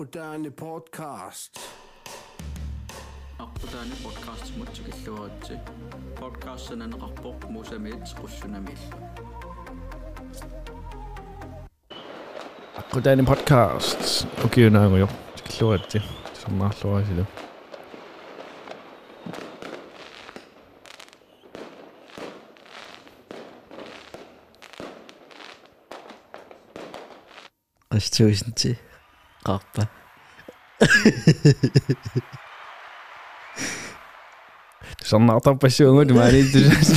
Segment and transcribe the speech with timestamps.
[0.00, 1.60] Moderne Podcast.
[3.38, 5.54] Aqtutaani podcast mutsuqilluaratsi.
[6.20, 8.78] Podcastinenerqarpoq musameets qussunamil.
[12.78, 14.26] Aqtutaani podcast.
[14.44, 15.08] Okay, naanguyo.
[15.44, 16.02] Qilluaratsi.
[16.32, 17.26] Sammaarluarasilu.
[27.92, 28.78] Qas tuisinti
[29.44, 29.99] qarpa.
[35.04, 36.88] Sarnaartarpassuungut maani tusas.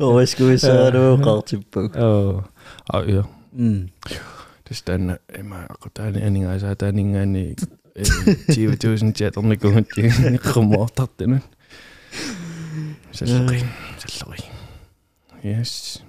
[0.00, 2.44] oiskuisaaru qartippu Oh.
[2.92, 3.24] Ah ja.
[3.52, 3.88] mm
[4.68, 4.92] Tästä
[5.38, 7.54] ema aqudaani aningaasa taaningaani
[8.54, 10.02] 20000 chatornikuutti
[10.52, 11.38] qumortartanu.
[13.12, 13.64] Sallaqi.
[14.06, 14.48] Sallaqi.
[15.44, 16.02] Yes.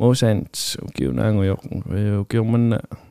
[0.00, 0.48] Mosant
[0.88, 1.56] ukiunaanguyo
[2.20, 3.07] ukiumanna амерлагаатиарторсуорнингаасиим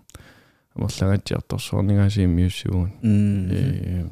[2.28, 4.10] миуссугун mm э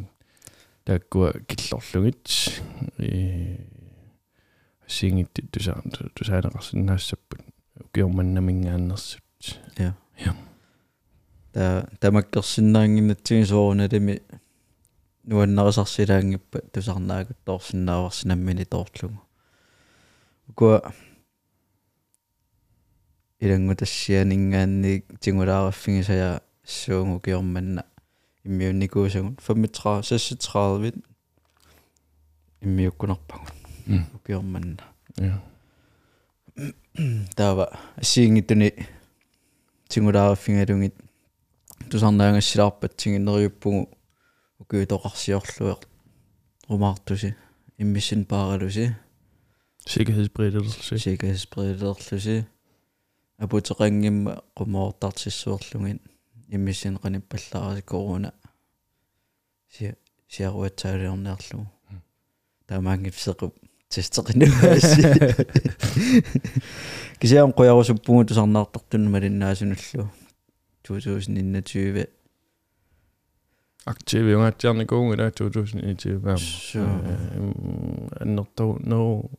[0.84, 2.30] таккуа киллорлугит.
[2.98, 3.58] Э
[4.88, 5.81] сингит туса
[6.16, 7.42] тусаанеқарсинаассаппут
[7.80, 9.23] укиорманнамингааннерсут
[9.78, 10.36] ja Ja.
[11.52, 14.22] та тамаккерсиннаангиннатсиги сооруналими
[15.23, 19.22] нуаннерисарсилаангиппа тусарнаагут тоорсинааварсинаммини тоорлугу
[20.47, 20.94] укуа
[23.40, 27.86] илангу тассианингаанни тингулаараффигисая суунгу киорманна
[28.44, 31.04] иммиунникуусагун 35 36
[32.62, 33.48] иммиуккунарпагун.
[33.88, 34.06] М.
[34.16, 34.84] Укиорманна
[35.18, 35.42] ja
[37.36, 38.74] таава ассиингитуни
[39.90, 40.96] тингулаараффингалугит
[41.90, 43.90] тусарнаагассилаарпатсигиннериуппугу
[44.60, 45.82] укуитоқарсиорлуеқ
[46.70, 47.36] румаартуси
[47.78, 48.96] иммиссин пааралуси.
[49.86, 52.46] Sikkerhedsbrillelse sikkerhedsbrillерлуси
[53.38, 56.00] апутеқангимма қумоортартиссуорлугин
[56.50, 58.32] иммиссин қаниппаллаараси корона
[59.70, 59.94] си
[60.30, 61.66] сиаруатсаалиорнеарлугу
[62.68, 63.53] таамаангипсеқуп
[63.90, 65.02] тестеқинуаси
[67.19, 70.09] кисиам қоярусуппугу тусарнаартартун малиннаасунуллу
[70.88, 72.06] 2021
[73.86, 76.88] aktiv jungaatjarnikuunga 2021 Sure.
[78.22, 79.30] аннертау no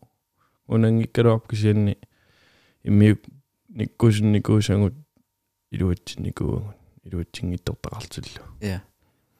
[0.68, 1.96] унангиккалуарпкисианни
[2.84, 3.20] иммиук
[3.68, 4.94] никкусинникуусангут
[5.70, 6.74] илуатсинникуугун
[7.06, 8.82] илуатсингиттортақартиллу Ja.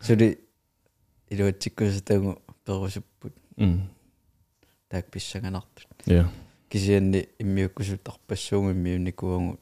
[0.01, 0.39] Сули
[1.29, 3.91] илуатсиккусатагу перусуппут м
[4.89, 5.87] таак писсаганартут.
[6.07, 6.31] ja
[6.69, 9.61] Кисианни иммиуккусуттарпассуугу иммиуникуангут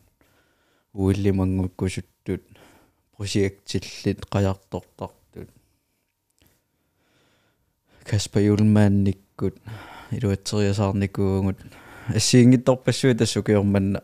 [0.92, 2.42] уиллимангуккусуттут
[3.16, 5.50] проектиллит қаяртортартут.
[8.04, 9.56] Каспа юлмаанниккут
[10.10, 11.58] илуатсериасаарникуугут
[12.08, 14.02] ассиингитторпассуи тассукиорманна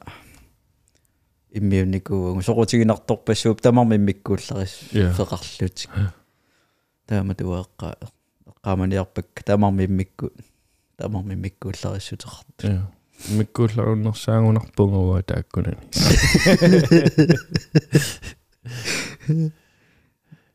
[1.52, 5.12] иммиуникуугу сорутигинарторпассууп тамарми иммиккуулларис Ja.
[5.12, 5.90] феқарлутик
[7.06, 7.96] таама туаэққаа
[8.46, 10.30] эққааманиарпак тамарми иммикку
[10.96, 12.90] тамарми иммиккууллариссутеқарт ja
[13.28, 15.76] миккуулларуннэрсаагунарпунгуа тааккунани.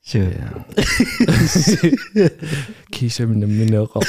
[0.06, 0.30] Суу
[2.92, 4.04] кисамна минеэқар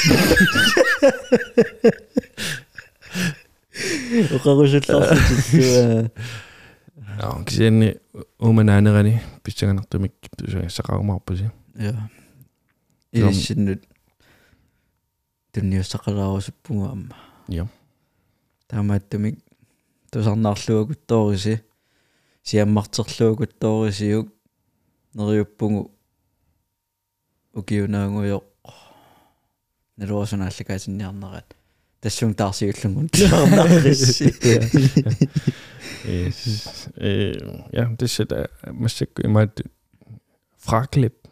[4.37, 6.11] оқарусулларсутиллуа
[7.19, 7.97] ja кисианни
[8.39, 12.11] уманаанерани писсаганартумик тусагасақарумаарпуси я
[13.13, 13.83] илиссиннут
[15.53, 17.17] тунниуссақалаарусуппугу амма
[17.49, 17.67] ja
[18.69, 19.39] таамааттумик
[20.13, 21.63] тусарнаарлуагуттоориси
[22.45, 24.29] сиаммартерлуагуттоорисиук
[25.15, 25.91] нериуппугу
[27.55, 28.45] укиунаагуйоқ
[29.97, 31.57] налуасунааллакаатинниарнерат
[32.01, 34.29] тассун таарсиуллугун таарнаарисси
[36.09, 36.89] Yes.
[36.97, 37.35] Øh,
[37.73, 39.49] ja, det sætter massak i mig
[40.59, 41.29] fraklip.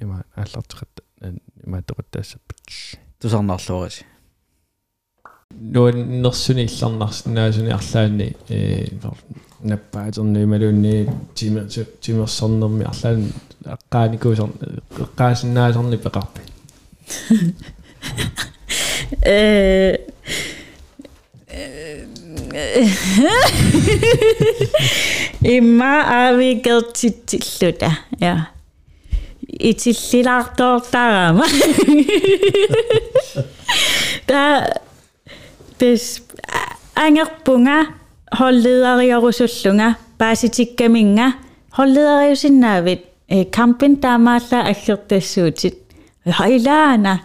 [0.00, 1.00] I mig allar træt.
[1.24, 1.30] I
[1.66, 2.38] mig det der så.
[3.22, 4.04] тусарнаарлуариси
[5.74, 8.88] нуаннерсуни илларнарсинаасуни арлаани э
[9.70, 11.64] наппаатерни малуунни тимер
[12.02, 13.32] тимерсорнерми арлаани
[13.74, 14.48] аққааникуусер
[15.04, 16.42] эққаасиннаасерни пеқарпи
[19.26, 19.94] Øh,
[25.41, 28.49] Имма аавикертитсиллута я
[29.47, 31.45] итиллилаартоортарама
[34.25, 34.67] та
[35.77, 36.21] тес
[36.95, 37.87] ангерпунга
[38.31, 41.33] холледериорусуллунга пааситиккаминга
[41.71, 45.75] холледериусиннаавит э кампин таамаалла аггертассуутит
[46.25, 47.21] хайлаана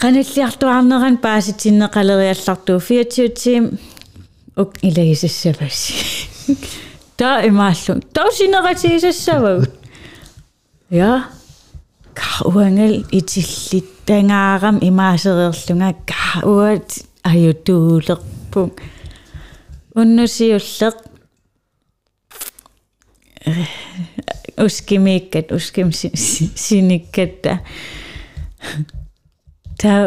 [0.00, 3.78] qaналлиартуарнеран пааситиннеқалериаллартуу 24 тим
[4.56, 5.94] ук илагисассапасси
[7.16, 9.70] та имааллун таусинератигисассавагут
[10.90, 11.26] я
[12.14, 16.90] кауангал итиллит тангаарам имаасериерлунга ка уат
[17.22, 18.72] аютуулерпун
[19.94, 20.96] уннусиуллеқ
[24.56, 25.48] ускимиккат
[29.82, 30.06] Tahu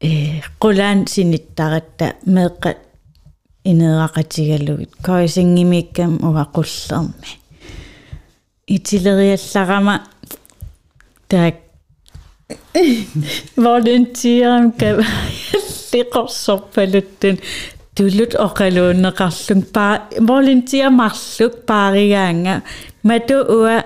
[0.00, 2.70] eh øh, qulan sinittaratta meeqqa
[3.70, 7.30] ineeraqatigalugit koisingimikkam uvaqullermi
[8.74, 9.94] itileriallarama
[11.30, 11.56] taak
[13.66, 15.06] volunteerum kava
[15.92, 17.36] liqorsorpaluttun
[17.96, 19.94] tullut oqaluunneqarlung paa
[20.28, 22.54] volunteer marluk paarigaanga
[23.08, 23.76] matu ua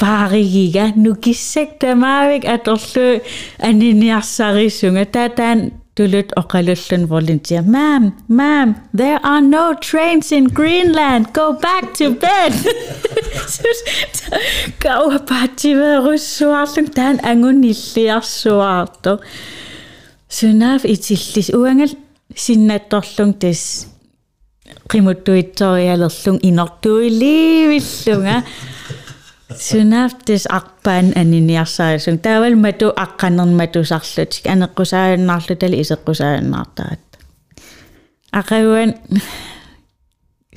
[0.00, 3.20] paarigiga nukissek tamavik atorlu
[3.68, 5.60] aniniarsarissunga tataan
[5.98, 7.62] tulut oqalullun volunteer.
[7.62, 11.32] Ma'am ma'am there are no trains in greenland.
[11.32, 12.54] Go back to bed.
[14.82, 19.18] Kaua pativerussuarlun taan angunilliarsuaarto
[20.38, 21.92] sunaaf itillis uangal
[22.44, 23.62] sinnattorlung tas
[24.92, 28.36] qimuttuittorialerlung inortuiliivillunga
[29.56, 37.00] Sunaftis aqpaan aniniarsaarisung taawal matu aqqanermatusarlutik aneqqusaajannarlutali iseqqusaajannartaat
[38.32, 38.94] aqaguan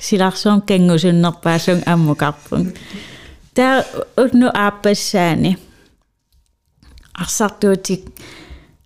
[0.00, 2.74] silarsoon kangusunnerpaassung ammukarpun.
[3.54, 3.82] Taa
[4.16, 5.58] utnu aapassaani
[7.14, 8.04] arsaartuutik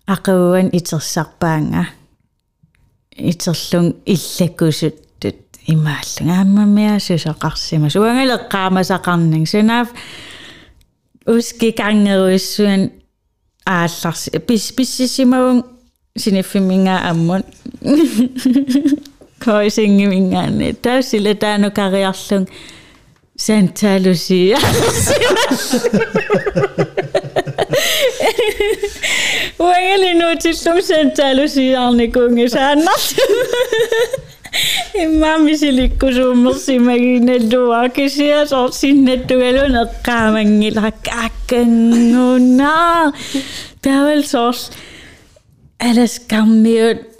[0.07, 1.83] aqaguan itersarpaanga
[3.17, 5.06] iterlung illakusut
[5.66, 9.88] имааллунга ааммамиасусақарсима суангалеққаамасақарнин сунаав
[11.26, 12.90] уски кангеруиссуан
[13.66, 15.64] аалларси пис писсисимавун
[16.16, 17.42] синиффиминга аммун
[19.44, 22.46] коисингимингаани таусила таану кариарлун
[23.36, 24.58] Santa Lucia.
[29.58, 30.12] Уангали
[35.03, 40.95] Imamisilikkosummersimaginatua kisiasorsinnattugaluna qaamangilak
[41.51, 41.61] je
[43.81, 44.71] taavalsoors
[45.89, 47.17] alaskarmiut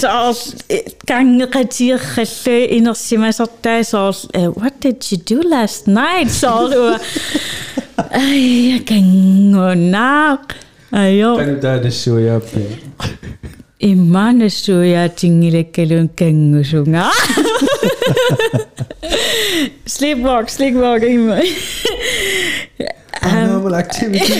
[0.00, 0.40] soors
[1.08, 4.28] kangeqatiiqallui inersimasortaa soors
[4.62, 6.98] what did you do last night soors ua
[8.10, 8.80] ai
[10.92, 11.36] ayo
[13.89, 17.05] имманасsuuyaatiнгилаккалуун кангусунга
[19.95, 21.39] sleepwalk sleepwalk имма
[23.21, 24.33] Paranormal activity.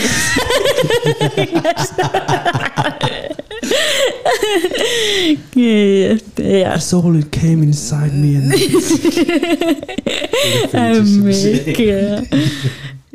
[5.55, 6.73] yeah, yeah.
[6.73, 8.53] A soul it came inside me and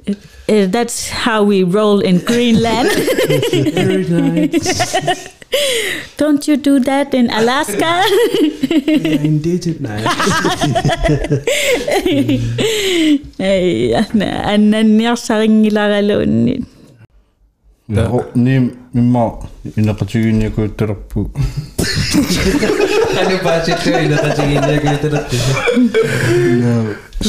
[0.06, 2.90] It, that's how we roll in Greenland.
[3.52, 5.28] very nice.
[6.18, 8.04] Don't you do that in Alaska?
[8.88, 10.08] yeah, indeed, it nice.
[18.36, 18.60] Ni
[18.94, 19.32] mimma
[19.78, 21.32] inaqatiginniakuuttelerpu.
[23.20, 25.36] Anu paasittu inaqatiginniakuuttelerpu.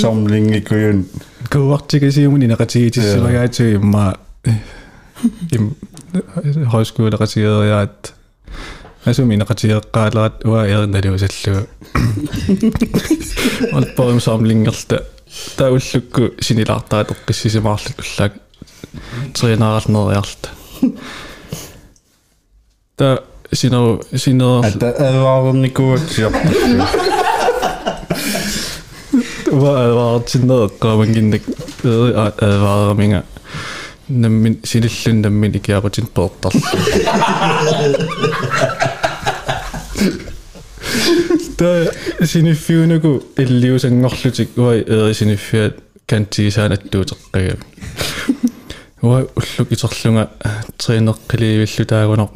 [0.01, 1.07] Samlingikujun.
[1.53, 4.15] Куартигисиумни неқатигитиссимагаату имма
[5.53, 5.65] им
[6.73, 8.13] højskoleqatigeeriaat
[9.11, 11.61] asumi neqatigeqqaalerat ua erinaluusalluu
[13.79, 14.97] olporum samlingerta
[15.59, 18.33] taullukku sinilaartarat eqqissisimaarluk ullaak
[19.37, 20.49] treenaaralneriarta
[22.97, 23.09] ta
[23.61, 23.93] sineru
[24.25, 27.12] sineru ата аваарникуатсиарпу
[29.52, 31.44] ua advaartinneeqqaamangиннак
[31.84, 32.12] eri
[32.48, 33.24] advaaraminga
[34.10, 36.54] наммин синиллун наммин икиапатин пеэртар
[41.58, 47.58] та синиффиунагу иллиусангорлутик уай ери синиффиат кантигисаанаттуутеққага
[49.02, 50.30] уай уллук итерлунга
[50.78, 52.30] тренеққиливиллу таагунер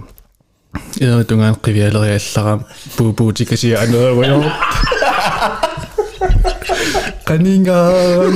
[1.00, 2.66] ери тунгаан қивиалериалларам
[2.98, 4.52] буубуутикасиа анеруйор
[7.27, 8.35] Cunningham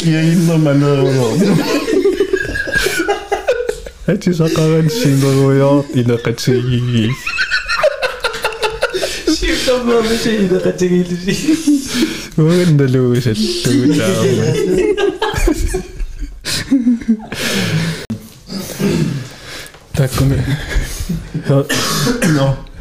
[0.00, 0.92] كيعينا معنا
[4.08, 6.62] هاتي شاقا غنشينا خويا إلا قتشي
[9.40, 11.04] شي طبعا ماشي إلا قتشي
[12.38, 14.06] وين لوش التوتا
[19.96, 20.42] уанналуусаллуутаама таккуми
[21.46, 21.62] Hør,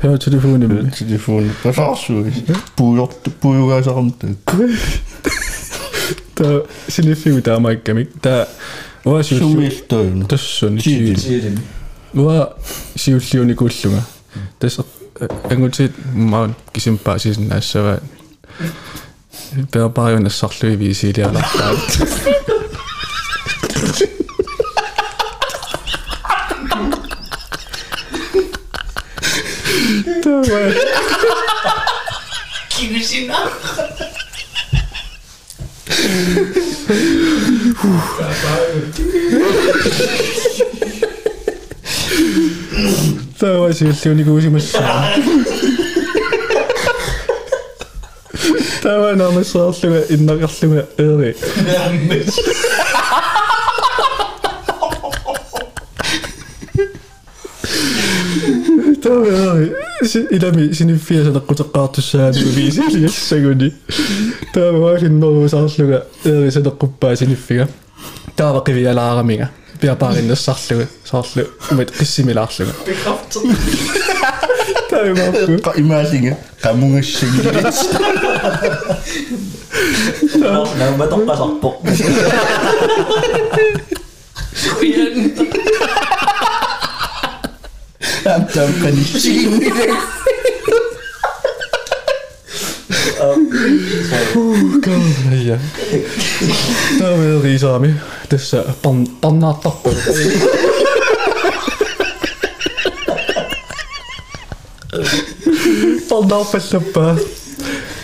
[0.01, 0.91] hør telefonen.
[0.91, 2.33] Телефон пасаарсуи.
[2.77, 4.29] Пуйорт пуйугаасарамтаа.
[6.37, 8.07] Der siniffigu taamaikkamik.
[8.23, 8.45] Der
[9.05, 10.25] uа siullu Сумилтоон.
[10.27, 11.15] тассуни Tiili.
[11.15, 11.59] tiili.
[12.15, 12.47] Uа
[12.95, 14.01] siulliuni kullunga.
[30.25, 30.73] Do, we.
[32.73, 33.45] Cyn i si na.
[43.37, 44.81] Do, we, si, lliwn i gwrs i mysio.
[48.81, 51.35] Da, we, na, mysio, lliwn i, unna gallu mi, yli.
[51.69, 53.24] Na, mysio.
[60.31, 63.73] Idami, sinu fiir sada kutsukaatussa ja nii viisi liiasse dat
[64.53, 67.67] Tämä on aivan nouvus asluga, eri sada kuppaa sinu fiir.
[68.35, 69.47] Tämä on kivi jäällä aaminga.
[69.81, 72.71] Pia parin nyt sahtlu, sahtlu, mit kissimillä asluga.
[74.89, 75.61] Tämä on vaku.
[75.61, 77.41] Ka imasinga, ka munga shingi.
[80.97, 81.81] Mä tokka sappo.
[84.55, 85.64] Suijan.
[88.25, 89.69] Tam tam kanicini.
[94.35, 95.03] Oeh, kom.
[95.45, 95.57] Ja.
[96.99, 97.93] Nou, wil die Sami.
[98.21, 99.87] Het is uh, pan, panatap.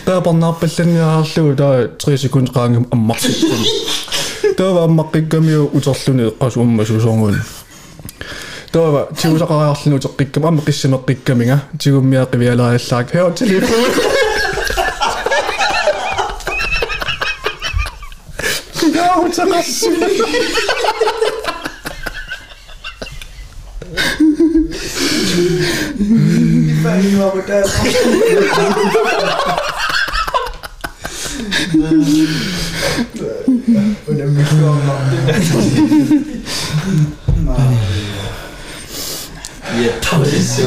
[0.05, 3.45] seconden lang een ja hallu, tää 3 ik kaangi ammaksi.
[4.55, 4.73] Tää
[6.37, 7.60] als om me zo zongen.
[8.71, 13.91] Таава тиусақариарлуну утеққиккам амма қиссамеққиккамига тигуммиақивиалааллаак хео телефон
[18.93, 19.21] Яа,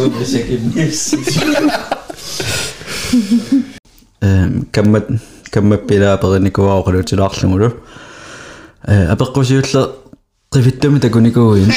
[0.06, 1.18] утсақассу.
[4.20, 5.06] эм каммат
[5.50, 7.72] каммаппилаапериникуаоқалутилаарлугулу
[8.86, 9.88] э апеққусиулле
[10.52, 11.72] qivittum takunikuuin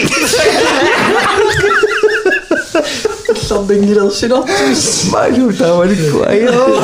[3.49, 5.05] Лордингилерсинартус.
[5.11, 6.81] маалу тааваликку айоо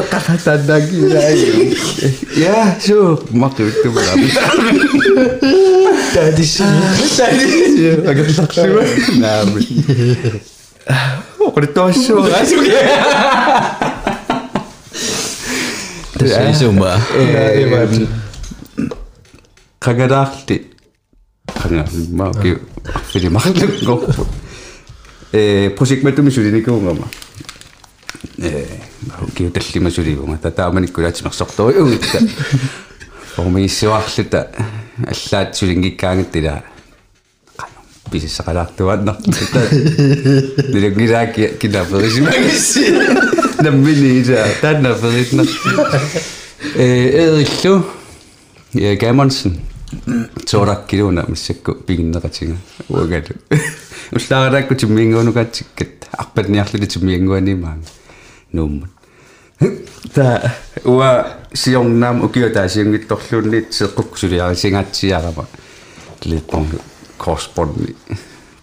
[0.00, 1.76] katasan daging lagi.
[2.40, 4.32] ya so maksud itu habis
[6.16, 6.64] tadi sih
[7.20, 8.64] tadi sih agak saksi
[9.20, 9.44] nah
[11.52, 12.62] これどうしよう大丈夫
[16.18, 16.98] どうしようしようまあ
[19.78, 20.70] かがだって
[21.46, 22.60] かがまあけど
[23.10, 24.06] それでまあけど
[25.32, 27.08] えポシックメットミシュで行こうがまあ
[29.91, 32.19] сулигунга татааманиккулаатимерсорториугитта
[33.35, 34.51] формиссуарлута
[35.05, 36.63] аллаат сулингиккаангаттила
[37.57, 37.77] qano
[38.11, 39.61] писиссақалаартуаннартута
[40.73, 42.83] нилугилааки кинаперисимагисси
[43.61, 45.47] наммини иса тааннаперитнар
[46.75, 46.85] э
[47.21, 47.85] эриллу
[48.73, 49.59] я гамонсен
[50.45, 52.55] соораккилуна миссакку пигиннеқатига
[52.89, 53.35] уагалу
[54.11, 57.83] уллаараакку тиммингуунукаатсиккат арпанниарлуни тиммиангуанимаан
[58.52, 58.90] нууммут
[60.14, 60.54] та
[60.84, 65.46] уа сиорнаам укиотаа сиангитторлуунниит сеққукку сулиарисингаатсиарама
[66.24, 66.68] липпон
[67.18, 67.94] корспонни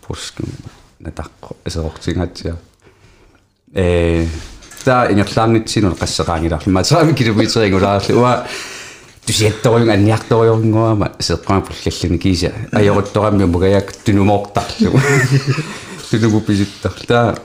[0.05, 0.49] пускун
[0.99, 2.55] натаққо асеқортингаатсиа
[3.73, 4.27] э
[4.83, 8.47] та ингерлаангитсинун qassaqaangilарlu маасаами километрингулаарлу уа.
[9.25, 14.99] Тусиатторюнга анниарторюнгуама сеққаапуллаллуни киса ajoruttorammi мугаяк тунумоортарлу
[16.09, 17.35] тунуму писиттар та.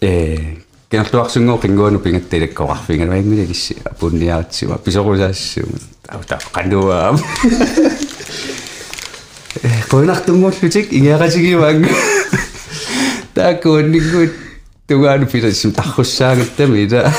[0.00, 0.59] Э
[0.90, 5.78] кенартуарсунгоо қингуану пингатталаккоқарфинга ваингулагисси апунниаатсима писорусаассума
[6.08, 7.16] аута қануаа
[9.62, 11.86] э коинартунгууллутик ингеқасигиваанг
[13.34, 14.32] таакуаннингут
[14.88, 17.14] тугаану писассим тарруссаагаттами ита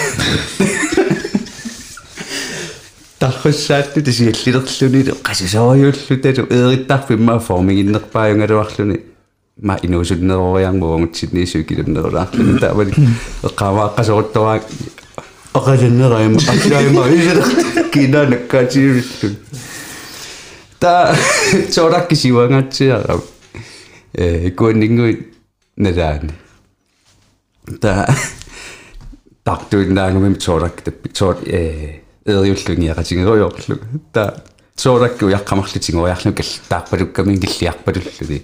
[3.20, 9.11] тарруссаатту тисиаллилерлүни qasisoriullu eerittarpimmaa formigиннерпааюнгалуарлүни
[9.58, 12.94] ма инуусуннерориармуангутсинниису килуннерулаарлүни таавали
[13.44, 14.64] эққавааққасоруттораак
[15.54, 19.36] оқалиннераима аклаима исерт кинанаккаатиивиллун
[20.80, 21.16] та
[21.74, 23.20] чоракки сивангатсиара
[24.14, 25.28] э икуаннингуи
[25.76, 26.34] налаани
[27.82, 28.08] та
[29.44, 33.80] тартуиннаангумим чорак таппи чор э эриуллунгиақатингеруйорлу
[34.14, 34.44] та
[34.78, 38.42] чоракку яққамарлутингориарлу каллтаарпалукками киллиарпалуллуни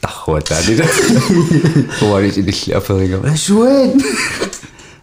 [0.00, 0.84] тарруа таалила
[1.98, 4.02] хуали илли аферига асуэн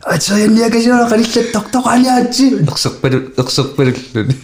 [0.02, 4.36] ачаянниакасиора қалиллат тортоқаниаатси ерсерпалу ерсерпалуллуни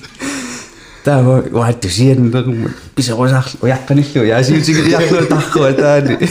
[1.03, 6.29] таава ваатту сианнерму писерусаарлу уяққаниллу яасиутигириарлу тарруа таани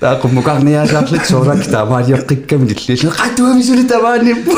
[0.00, 4.52] таақуммукарниаасаарлут соорак таамаалиоққикками киллилла қатуамисули тавааниппу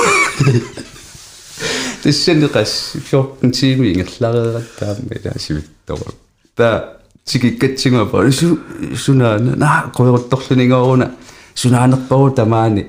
[2.03, 6.13] тэссэнеқас 14 тими ингерлареераттаамми таасивиттора
[6.55, 8.59] та тикиккатсигуапа су
[8.95, 11.11] сунаана на қойрутторлунингоруна
[11.55, 12.87] сунаанерпару тамаани.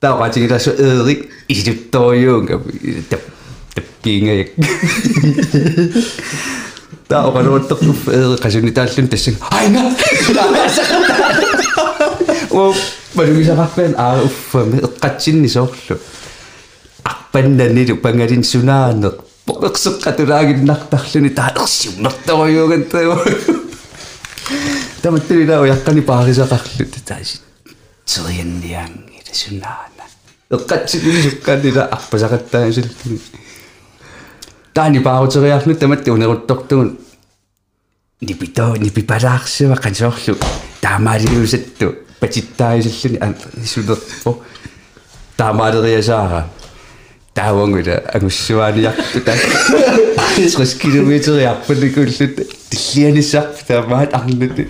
[0.00, 2.60] Таақатигиласу eerik исутториуунга
[3.08, 3.20] тап
[3.74, 4.48] таппиингаяк
[7.08, 9.96] таақалуаттэртуф eerik қасуни тааллун тассаг айна!
[12.50, 12.74] О
[13.14, 15.98] малугисақарпаан аа уффами эққатсинни соорлу
[17.02, 19.14] арпаннанилу пангалин сунаанеқ
[19.46, 21.30] поқсеққатулаагиннартарлуни
[25.03, 27.39] таалерсиуммерторюуган таа таматтилила уяққани паарисақарлу тааси
[28.05, 30.05] терианниаанги тасунаана
[30.51, 33.19] эққатсинни суккаанила арпасақаттаасиллуни
[34.73, 36.97] таани паарутериарлу таматти унеруттортугун
[38.21, 40.37] нипито нипипалаарсива қансоорлу
[40.81, 43.19] таамаалиусатту патиттаисиллуни
[43.63, 44.43] исулерпо
[45.37, 46.49] таамаалериасаара
[47.33, 49.35] таавангула агуссуаниарту таа
[50.36, 52.40] 60 километриарпаникуллут
[52.70, 54.68] тиллианиссарп таамаат арлути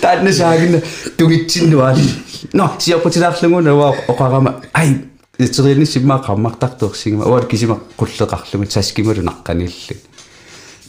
[0.00, 0.82] тааннасаагина
[1.16, 2.04] тугитсиннуаали
[2.52, 4.98] но сиаппутилаарлугуна уа оқарама ай
[5.38, 9.96] итериани симмаа қаммартартуерсигима уа кисима қуллеқарлугу таскималу наққанилли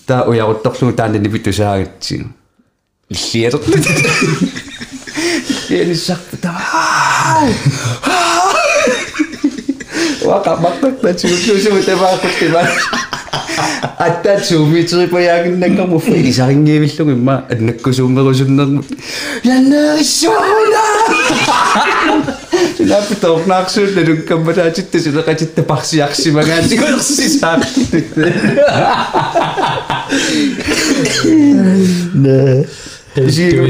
[0.07, 2.29] таа уярутторлугу таанани питусаагатсигу
[3.09, 3.77] иллиалерлу
[5.69, 7.47] иллианиссарпу таа
[10.25, 12.89] 若まくった中級者みたいなことしてます。
[13.97, 18.83] あった中見ついぱやんなんかもうふいさんげみしとくま、なっこしょんばこしょんなも。
[19.43, 20.43] やなっしょうな
[22.73, 26.97] Sinabi tawag na action, nalung ka manajit, tas yung nakajit na paksiyak si mga siguro
[26.99, 27.83] si Saki.
[32.17, 32.35] Na.
[33.29, 33.69] Siguro,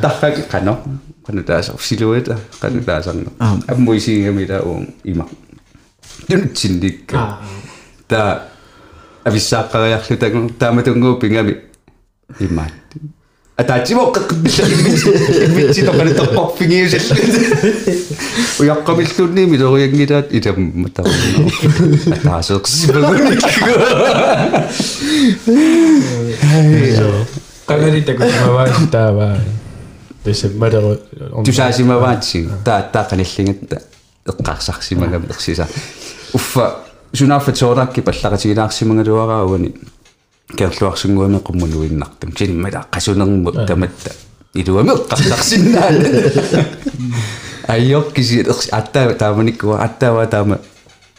[0.00, 0.80] takag, kano?
[1.22, 2.26] Kano taas, siluet,
[2.58, 5.30] kano taas ang, ang moising kami taong imak.
[6.28, 7.38] Tunutsinnikka.
[8.08, 8.20] Ta
[9.24, 11.54] avissaaqqariarlu tagun taamatunguupingami
[12.40, 12.72] imaat.
[13.56, 17.16] Атаатимо митсито тоққорфигиусалла
[18.60, 21.02] уяққамиллуунни милериангилаат иламмата
[22.16, 23.70] атаасеқсимагуникку
[27.68, 29.26] Qangalita kumavaas taava.
[30.24, 30.90] Pesemmadero.
[31.44, 33.76] тусаасимаваатси таа таақалиллингатта
[34.26, 35.66] эққарсарсимагам ерсиса
[36.32, 36.76] уффа
[37.12, 39.74] сунааффа тооракки паллақатигинаарсимагалуараагуни
[40.56, 44.10] керлуарсунгуами qummunuinnartum симмала qasunermu таматта
[44.54, 44.92] илуами
[47.68, 50.58] айоккиси ерси аттаа тааманиккуа аттаава таама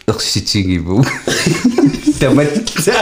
[0.08, 1.06] ерситигиву
[2.20, 2.94] таматта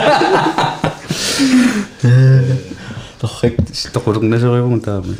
[3.20, 5.14] торрик стоқулернасеривун таама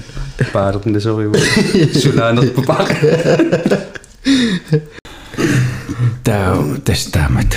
[0.52, 1.40] паалернасеривун
[2.02, 2.86] сунаанерпу паа
[6.24, 7.56] таа тестамат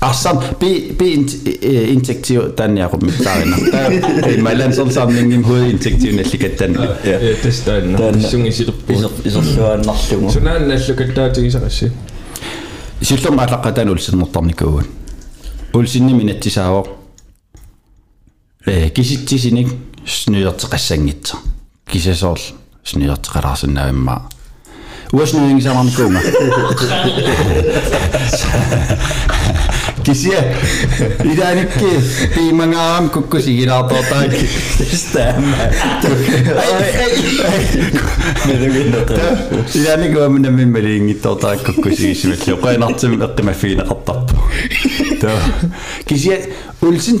[0.00, 1.06] арсам би би
[1.94, 3.90] интектив танниақуммиттаарина таа
[4.42, 6.72] малансерсаарнингим хуи интективналликаттан
[7.04, 7.98] Ja, testaanna.
[7.98, 8.92] Tän- Sungisirppu.
[9.24, 11.92] исерлуааннарлугу Sunaannallukattaatigisaqassi.
[13.02, 14.86] суллермаалаққатан улсиннэрторникууган
[15.74, 16.86] улсинними натсисаавоо
[18.66, 19.68] э киситсисиник
[20.06, 21.36] снуйертеқассангитса
[21.90, 22.42] кисасоорл
[25.12, 26.20] снуйертеқалаарсинаавимма уаснуингисамарникуунга
[30.04, 30.56] кисия
[31.24, 31.90] иданикки
[32.34, 34.32] пимангаам куккусигилаартортаак
[34.92, 35.56] стаама
[39.74, 44.36] иданикуамна миммалиингиттортаак куккусигисималлу қайнартим эққимаффиинеқартарпу
[45.20, 45.38] таа
[46.06, 46.38] кисия
[46.80, 47.20] улсин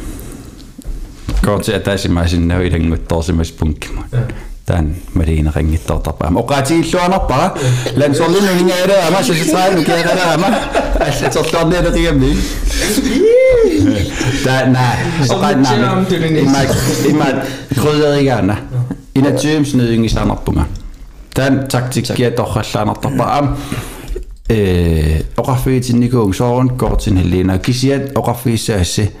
[1.45, 4.09] Kautsi etäisimmäisin nöiden kuin tosi myös punkkimaan.
[4.65, 6.43] Tän medina rengit tuo tapaamaan.
[6.43, 7.57] Oka et illoa nappaa.
[7.95, 10.53] Län se oli niin edellä, se se sai mikä edellä.
[11.19, 12.37] Se se ottaa niitä tiemmin.
[14.43, 14.97] Tää nää.
[15.29, 15.95] Oka nää.
[16.51, 16.63] Mä
[17.17, 17.25] mä
[17.81, 18.57] kuulijan.
[19.15, 20.67] Inä James nöingi sanappumaan.
[21.33, 23.39] Tän taktikkiä tohkallaanartarpaa.
[23.39, 23.49] Øh,
[24.49, 29.15] ee, oqarfiitinnikuu soorun kortin heliina kisiat oqarfiissaassi.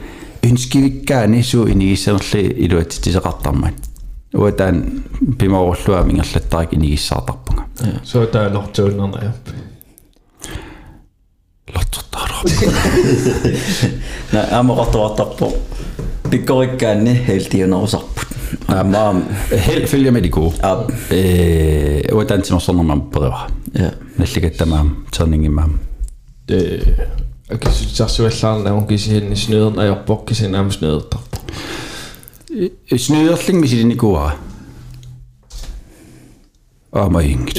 [5.39, 7.63] Pimorulluam ingerlattarik inigissaartarpunga
[8.03, 9.31] Så der er lortuunnerna ja.
[11.73, 12.47] lortortaaro
[14.33, 15.51] на амеқартуартарпо
[16.31, 18.27] пиккориккаанни хейлтиунерусарпут
[18.67, 20.87] аамаам held følger med de gode а.
[21.11, 25.79] Øh uatan timorsornermam periva я nalligattamaam terningimaam
[26.47, 26.97] Det
[27.51, 31.37] акисутсарсуаллаарна кисиинни снеерн аёрпок кисин аам снеертарпо
[32.91, 34.35] snyderling misilinikuara
[36.91, 37.57] аамаингит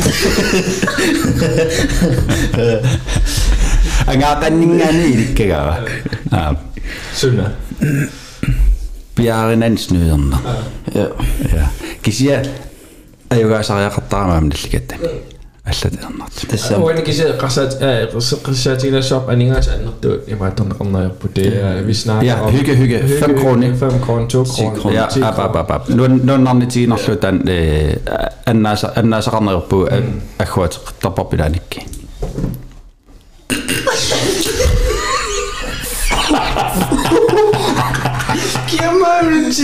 [4.06, 5.88] ангаатаннингаани иликкагава
[6.30, 6.56] аа
[7.14, 7.50] Sunna
[9.16, 10.38] piarinan snyderna
[10.94, 11.10] я
[11.52, 11.68] ja
[12.02, 12.42] kisia
[13.30, 15.31] аюгаасариақартарамаам налликаттами
[15.65, 17.77] аллатернарт тасса Уани кисе qasat
[18.45, 23.03] qassaatigilassop aningaas annertuut imaatorneqarnaajorpu det er vi snakker Ja, hygge, hygge.
[23.19, 23.73] Fem kroner.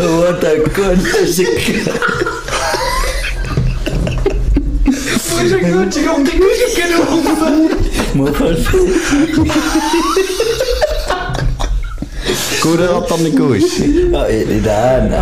[0.00, 2.40] what a coincidence.
[12.60, 15.20] Kóra attan í gúis Í dæna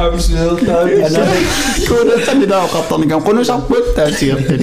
[1.86, 4.60] Kóra attan í dag attan í gang Kóra sábútt Það sér til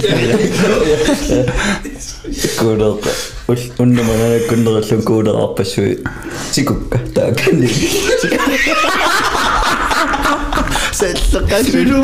[2.60, 2.90] Kóra
[3.80, 5.86] Unna mann að kundra Kóra appa svo
[6.52, 7.32] Sikukka Það
[11.00, 11.98] zettakakuru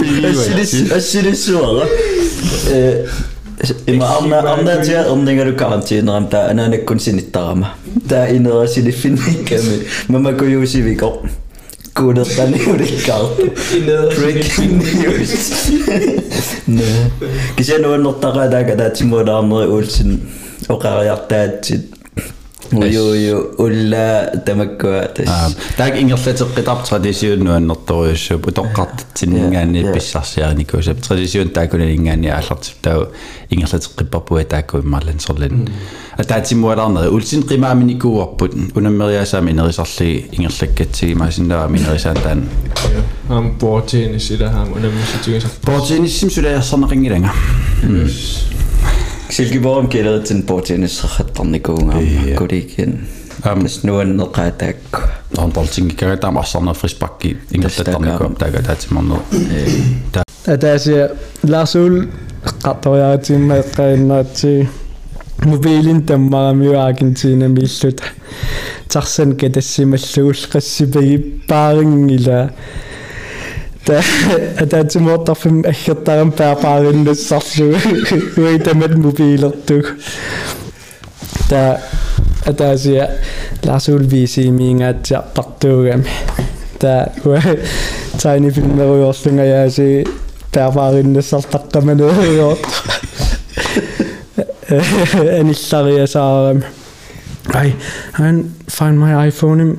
[0.98, 1.86] ashirishwala
[3.88, 7.68] ima amna amna ja omningaru karantina am ta anane kunsinittama
[8.10, 9.76] ta inera silifinnikami
[10.10, 11.10] mama kuyusiviko
[11.96, 13.46] kuudeltani ulikkaartu
[14.18, 15.32] breaking news.
[16.68, 16.84] No
[17.56, 20.12] kisenuannertaqadaaka taatsimulaarneri uulsin
[20.70, 21.91] oqariartaatsit
[22.71, 33.09] оқариартаатсит уйуйу улла тамаккуа тас таак ингерлатеққитар традисиуннуаннэрторуйуссуп утоққартитсиннгаани писсарсиарникуусап традисиун таакуналингаани ааллартип тау
[33.51, 35.69] ингерлатеққиппарпуа таакку иммарлансерлан
[36.17, 42.49] атаатимуалаарнери улсин қимааминикууарпут унаммериасаами нерисарли ингерлаккатсигимаасиннава минерисаан таан
[43.31, 44.51] aam bortiin sida
[49.32, 53.08] haam unammisitigisar портиниссим сулаярсарнеқингиланга силгиборум келеритсин портинissaqattarnikuunga куликин
[53.44, 53.62] Ам.
[53.64, 55.02] тас нуаннеқаатаакку
[55.38, 59.20] он полтингикагатаам арсарнер фриспакки ингерлаттарникуам таага таатимарнер
[60.46, 61.10] атааси
[61.44, 62.08] ларсуул
[62.64, 64.68] qattoriaatiimma eqqainnaatsi
[65.46, 68.04] мобилин таммарамиуаагинтиина мииллута
[68.90, 71.18] тарсан катассималлугул qassipagi
[71.48, 72.52] паарингила
[73.86, 74.04] та
[74.58, 77.76] атаатимуортарфим аггертарам паапаариннассарлу
[78.38, 79.96] уитамат мобилертуг
[81.50, 81.82] та
[82.46, 83.18] атаасия
[83.64, 86.06] ларсуул висимиингаатсиартартуугами
[86.80, 87.12] та
[88.22, 90.08] тайни филмеруйорлунгаяаси
[90.54, 92.60] паапаариннассартаққаманериот
[95.40, 96.64] аниллариасаарами
[97.54, 97.76] ай
[98.14, 99.78] хан find my iphone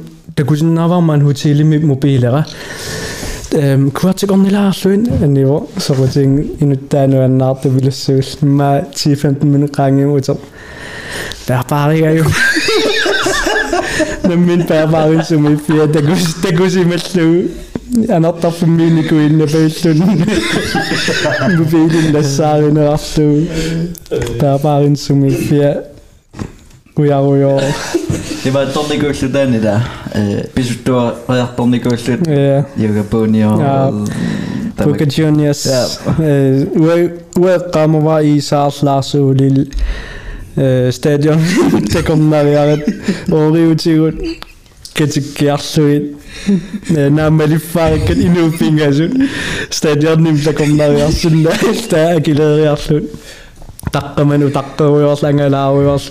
[3.52, 5.68] такусиннааварман хутилими мобилера эм квартикорнилаарлуин аниво
[26.97, 27.59] 우야우요.
[28.47, 29.83] 이봐 던데 걸스 다니다.
[30.15, 32.19] 에 비스토 야 던데 걸스.
[32.29, 32.65] 예.
[32.77, 34.05] 이거 보니요.
[35.09, 35.67] Juniors.
[36.21, 39.71] Eh, we kwamen waar Isa slaas ulil
[40.91, 41.39] stadion.
[41.93, 42.85] Te kom naar jaret.
[43.31, 44.19] Oh, Ori utigun.
[44.95, 46.17] Ketsikkiarsuit.
[47.11, 49.29] Naameli farket inupingasun.
[49.71, 50.93] Stadion nimte naar
[53.93, 56.03] таққеруйорлангалааруйорл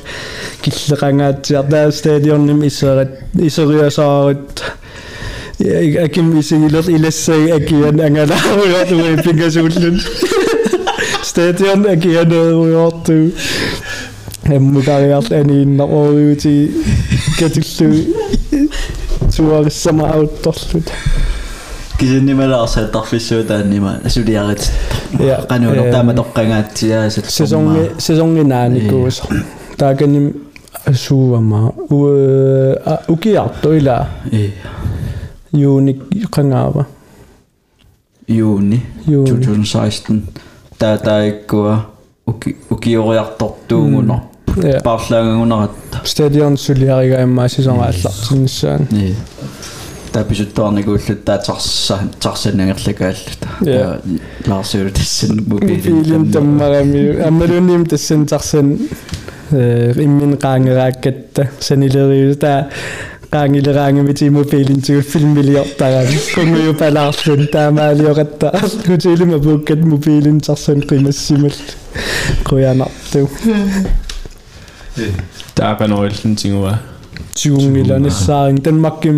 [0.62, 4.64] киллеқангаатсиар таа стадионним исерат исериасаарут
[6.06, 10.02] аким исигилер илассаги акиан ангалааруйортуи пингасууллун
[11.24, 13.32] стадион акианеруйорту
[14.46, 16.72] эммукариарл анииннерориути
[17.40, 17.96] катиллу
[19.36, 20.88] туариссама аутторлут
[22.00, 24.72] кисиннималаарса тарфиссуутааннима асулиарит
[25.20, 29.24] Øh, таама тоққангаатсиа sæsongi sæsongi naanikkuus
[29.78, 30.34] taakanim
[30.94, 32.00] suuama u
[33.10, 34.06] ukiartu ila
[35.54, 36.00] juuni
[36.36, 36.84] qangaava
[38.30, 38.84] Juuni.
[39.08, 40.22] 2016
[40.80, 41.78] таа таиккуа
[42.28, 44.20] уки укиориартортуугунер
[44.64, 44.80] Ja.
[44.84, 45.72] парлаагагунерат
[46.04, 49.16] stadion suliariga imma sæsongaallарtinissaan Niin.
[52.20, 53.48] Tarsanangерлакааллута.
[53.66, 54.00] Ja.
[54.48, 58.68] Laarsuu tassan mobiilin mobiilin tammarami ammalunim tassan tarsan
[60.06, 61.42] immin qaangeraakkatta
[63.32, 68.52] qaangileraangimiti mobiilin tugu filmiliortaran kunguyu palaarlun taamaaliorata
[68.88, 71.56] kutilima puukkat mobiilin tarsan qimassimal
[72.50, 73.22] quyanartu
[75.60, 76.74] таақанориллун тигуа
[77.40, 79.18] тигунгиланissaaring Danmarkim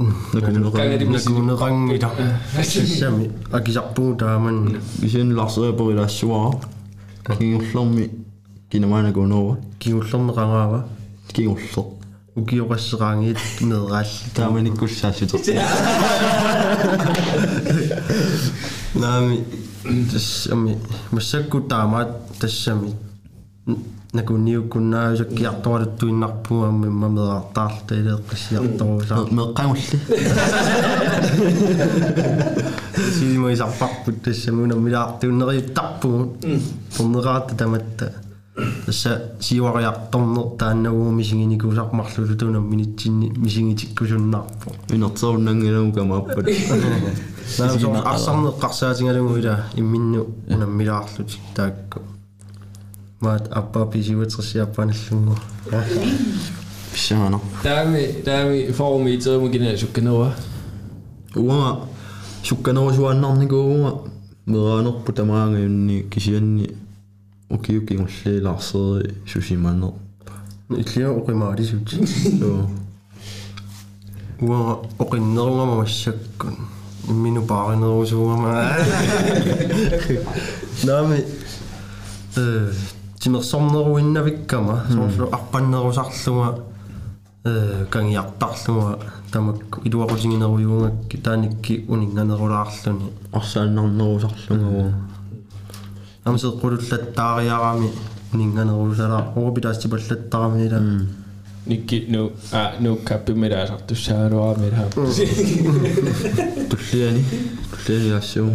[0.00, 2.08] Nagunurangida.
[2.62, 3.30] Sami.
[3.52, 4.80] Akisappu taman.
[5.02, 6.56] Isin laksa pawila suwa.
[7.24, 8.08] Kingullomi.
[8.70, 9.56] Kinamana gunova.
[9.78, 10.84] Kingullomi rangava.
[11.32, 11.98] Kingullo.
[12.36, 14.06] Ukiorasserangit medrall.
[14.34, 15.36] Taman ikkussaasuta.
[18.96, 19.44] Nami.
[20.10, 20.76] Tassami.
[21.12, 22.08] Massakku taamat
[22.40, 22.94] tassami.
[26.68, 29.96] Аммимма мераартаарлта илеэққиссиарторусаа Meqqamulli.
[33.18, 36.36] силимоисарпарпут тассамуна милаартууннериуттарпугу
[36.96, 38.12] торнераатта таматта
[38.84, 46.46] тасса сиуариарторнер тааннагуу мисигиникусармарлулу туна минитсинни мисигитиккусуннарпу Inertsaunangilamu kamaappat.
[47.58, 52.00] наам арсарнеққарсаатингалугу ила имминну унаммилаарлут таакку
[53.21, 55.35] маат аппа писиуатерсиаппаналлунгу
[56.93, 57.39] Pissana.
[57.63, 60.33] таами таами форми итсермукина сукканерва
[61.35, 61.87] Uama
[62.43, 63.91] sukkanerusuannarnikuuma
[64.45, 66.69] meraanerpu tamaangiunni kisianni
[67.49, 69.91] ukiukingulli larseri susimanner.
[70.69, 71.89] иллиа оқимаалисут
[72.39, 72.69] Joo.
[74.41, 76.55] уа оқиннерунгама массаккун
[77.09, 78.51] иммину пааринерусуугама
[80.83, 81.23] наами
[82.37, 82.71] э
[83.19, 86.59] тимерсорнеруиннавиккама соорлу арпаннерусарлуга
[87.45, 88.99] э кангиартарлуга
[89.31, 94.93] тамакку илуақутингинеруйунгакки тааникки унинганерулаарлуни Arsaannarnerusarlungaru.
[96.25, 97.91] амсеққулуллаттаариарами
[98.33, 100.81] унинганерулалаа орбитаастипаллаттарами ила
[101.65, 104.89] никки ну а ну каппимилаасартуссааруарамила
[106.69, 107.23] Tulliani.
[107.85, 108.51] Tulliani assuu.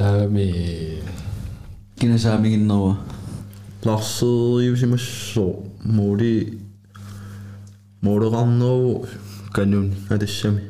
[0.00, 1.02] таами
[1.98, 2.96] кинасаамигиннерва
[3.84, 5.52] Larseriusimassoo
[5.84, 6.60] muuli
[8.02, 9.06] muuleqarneruu
[9.52, 10.60] kanun atassami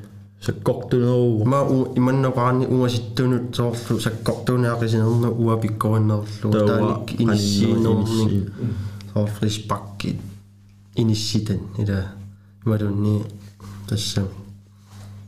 [0.41, 8.51] sakkortuneruu ма у иманнақарни унгаситтунут соорлу саккортуниақисинерну уапиккориннерлу Тауа тааник иниссиинерни qanninnernissi.
[9.13, 10.19] соофрис пакки
[10.97, 12.13] инисситан ила
[12.65, 13.23] малунни
[13.89, 14.29] тассами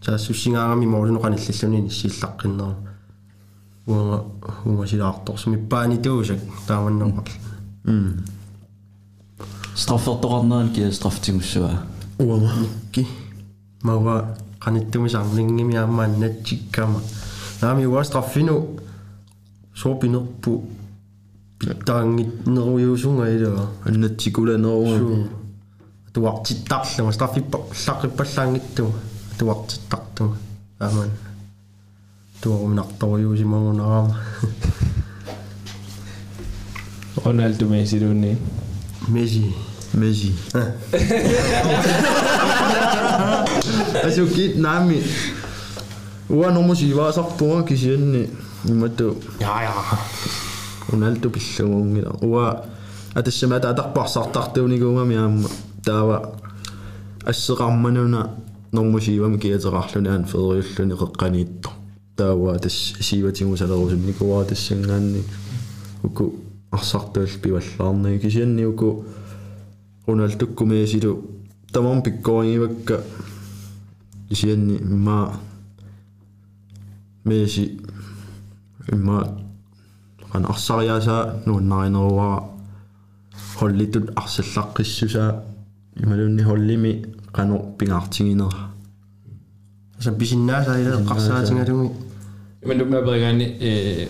[0.04, 2.76] таассуссингаарами моорину qanillalluni иниссииллаққиннера
[3.86, 4.24] уунга
[4.64, 7.45] унгасилаарторсми паани туусак тааманнеқарл
[9.81, 11.71] straffeertoqarneranki strafftigussuga
[12.25, 13.03] uama nikki
[13.83, 14.15] mawa
[14.63, 16.99] qanittumi sarlingimi aammaannatsikkama
[17.61, 18.55] naami uwa straffinu
[19.81, 20.51] soorpinerpu
[21.59, 25.17] pittaanngitnerujuusunga ilaa annatsikulaneruunga
[26.07, 28.93] atuartittarluma straffippa llaqqippallangittuma
[29.33, 30.35] atuartittartuma
[30.85, 31.09] aaman
[32.41, 34.15] tuoruminartorujuusimangunaraama
[37.25, 38.37] месси дуни
[39.07, 39.53] месси
[39.93, 40.33] Messi.
[44.03, 45.01] Asukit nami.
[46.29, 48.29] Ua nomusi vaasarpunga kisianni
[48.67, 49.73] imatu Ja ja.
[50.91, 52.11] Ronaldo pillungungila.
[52.21, 52.63] Ua
[53.15, 55.49] atassama tatarparsartartuuniguungami aamma
[55.83, 56.33] taava
[57.25, 58.29] ассеқармануна
[58.71, 61.69] нормусиивами киатерарлуни аан федериуллуни қеққаниитто
[62.15, 65.23] таава тас сиватингусалерусум никуаа тассангаанни
[66.03, 69.05] уку арсартуул пиваллаарни кисианни уку
[70.07, 71.23] роналдуккумеесилу
[71.71, 73.03] тамам пиккорингивакка
[74.29, 75.39] кисианни имма
[77.25, 77.79] меси
[78.91, 79.19] имма
[80.31, 82.43] қан арсариаасаа нууннаринеруара
[83.57, 85.43] холлитут арсаллаққиссусаа
[85.95, 88.67] ималунни холлими qanu pingaartinginera
[89.99, 91.89] Så bisinnaasa ila qarsaatigalumi
[92.63, 94.07] ималумаперигаани э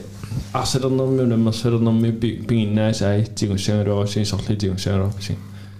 [0.53, 2.11] арсалернэрми унаммерсалернэрми
[2.47, 5.37] пигиннаасаи тигуссагалуарусси сорлли тигуссагалуарпси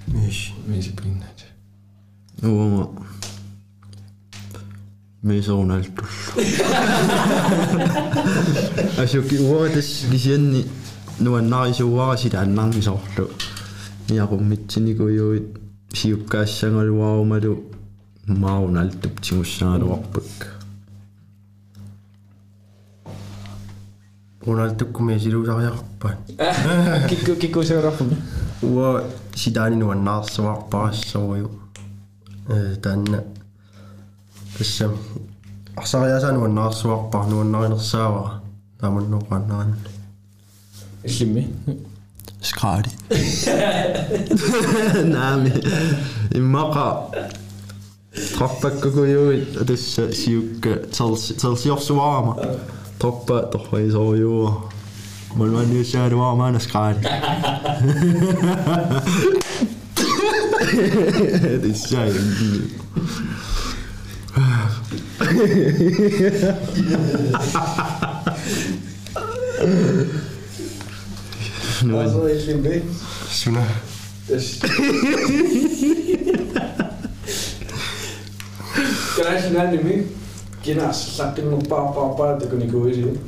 [0.08, 1.40] миш мис пигиннаат
[2.44, 2.90] уума
[5.24, 6.08] мисоуналтул
[8.98, 10.66] ашуки уоатас кисианни
[11.20, 13.30] нуаннарисууара силааннарми соорлу
[14.10, 15.48] иақуммитсиникуйуит
[15.94, 17.54] сиуккаассангалуарумалу
[18.28, 20.57] маауналтуп тигуссагалуарпак
[24.48, 26.18] هونالتكم يجري وجاي ربان
[27.08, 28.12] كيكو كيكو سوى رفن
[28.64, 29.00] و
[29.36, 31.50] سيداني نوى النار سوى باش سوى
[32.84, 33.24] تانا
[34.62, 34.92] السم
[35.80, 38.42] أحسن يا سان والنار سوى باه نوى النار نصاوى
[38.82, 39.68] دامن نوى النار
[41.06, 41.48] الشمي
[42.42, 42.92] شقاري
[45.06, 45.50] نعم
[46.36, 47.12] إما قا
[48.34, 50.68] تخفك كوكو يومي تسيوك
[51.42, 52.58] تلسيوك سوامة
[53.00, 54.70] troppa, troppa ei saa juo.
[55.36, 56.94] Mul on just jäänud oma ennast ka.
[61.62, 62.12] This jäi.
[71.94, 72.84] Also ich bin weg.
[73.30, 73.64] Suna.
[74.28, 74.40] Can
[79.28, 80.06] I shoot that to me?
[80.62, 83.12] Kinas lähti mun paapaan päätä, kun niinku isi.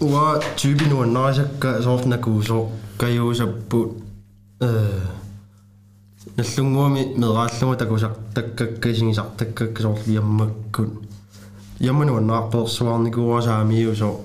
[0.00, 4.02] Ua tyypi nuon naisakka soft näkuu so kajuusappu.
[4.62, 5.00] Öö.
[6.36, 11.02] Nallunguami medraallungu takusartakkakkisingisartakkakki sort jammakkun.
[11.80, 14.20] Jamma nuon naarpersuarnikuua saamiu so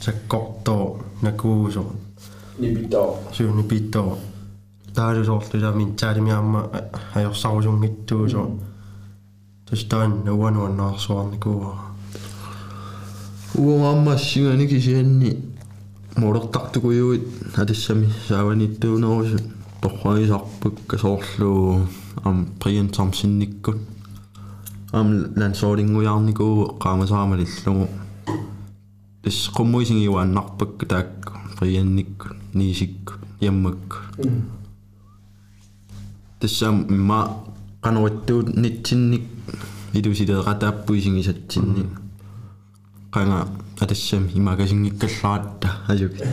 [0.00, 1.92] sakkortoo näkuu so.
[2.58, 3.18] Nipitoo.
[3.32, 4.18] Syy nipitoo.
[4.94, 6.68] Taasu sortu sa mintaadimiamma
[7.16, 8.44] ajorsarusungittuu so.
[8.44, 8.58] Mm.
[9.68, 11.76] Tostaan na wan wan na soan ko.
[13.60, 15.30] Uang amma singa ni kisen ni
[16.16, 17.20] morok tak tu koyo
[17.60, 19.30] adissami sawan itu na os
[19.82, 21.84] tokhai sarpuk kasorlu
[22.26, 23.78] am priyan samsinnikkun
[24.98, 26.46] am lansooringujaarniku
[26.82, 27.86] qaamasaamalislugu
[29.22, 31.12] tis qummuisin iwaannarpakka taak
[31.56, 33.12] priyannikkun niisikku
[33.44, 33.96] yammakku
[36.40, 37.18] tissam imma
[37.82, 39.37] qanorittuut nitsinnikku
[39.93, 41.85] нитсинник илусилеэратааппуисигисатсинни
[43.11, 43.47] qanga
[43.79, 46.23] atassam imagasiнгиккалларатта ажуки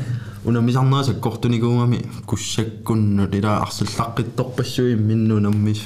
[0.44, 5.80] унамисарнерасаккортуникуугами куссаккуннут ила арсаллаққитторпассуи минну наммис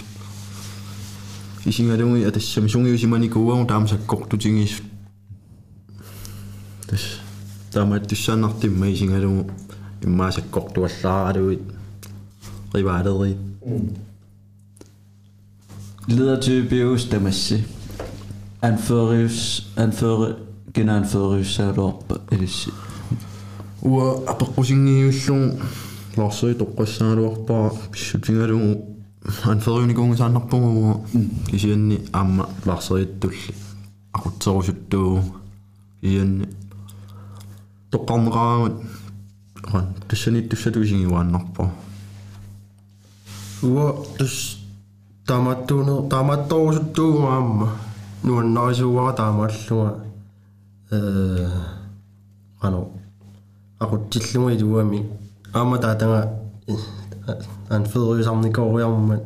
[1.65, 4.83] исингалуги атассам сунгиусиманикууагу таамасаккортутигис
[6.89, 7.01] тас
[7.73, 9.51] таамаат туссааннартимма исингалугу
[10.03, 11.63] иммаасаккортуаллааралуит
[16.10, 17.64] Риваалери Leder til Beus Damassi.
[18.62, 20.36] Anførius, anføre,
[20.74, 22.48] genanførius, så er du op, eller
[23.82, 25.60] уа апеққусингиуллугу
[26.18, 28.86] ларсуи тоққассааруарпара писсутингалугу
[29.44, 31.06] анфериуникунгасааннарпугугу
[31.50, 33.56] кисианни аама ларсериттулли
[34.14, 35.24] ақутсерусуттуу
[36.02, 36.48] кисианни
[37.92, 38.84] тоққарнеқараагут
[39.64, 41.72] қан тассанит туссатуисингиуааннарпаа
[43.62, 44.59] уа тус
[45.30, 47.68] тааматтууне тааматторусуттуугуаамма
[48.24, 49.90] нуаннарисууара таамааллуга
[50.92, 50.98] э
[52.66, 52.80] ано
[53.84, 55.00] aqutillunga iluami
[55.54, 56.22] aama taatanga
[57.70, 59.24] an federisarnikooriarmat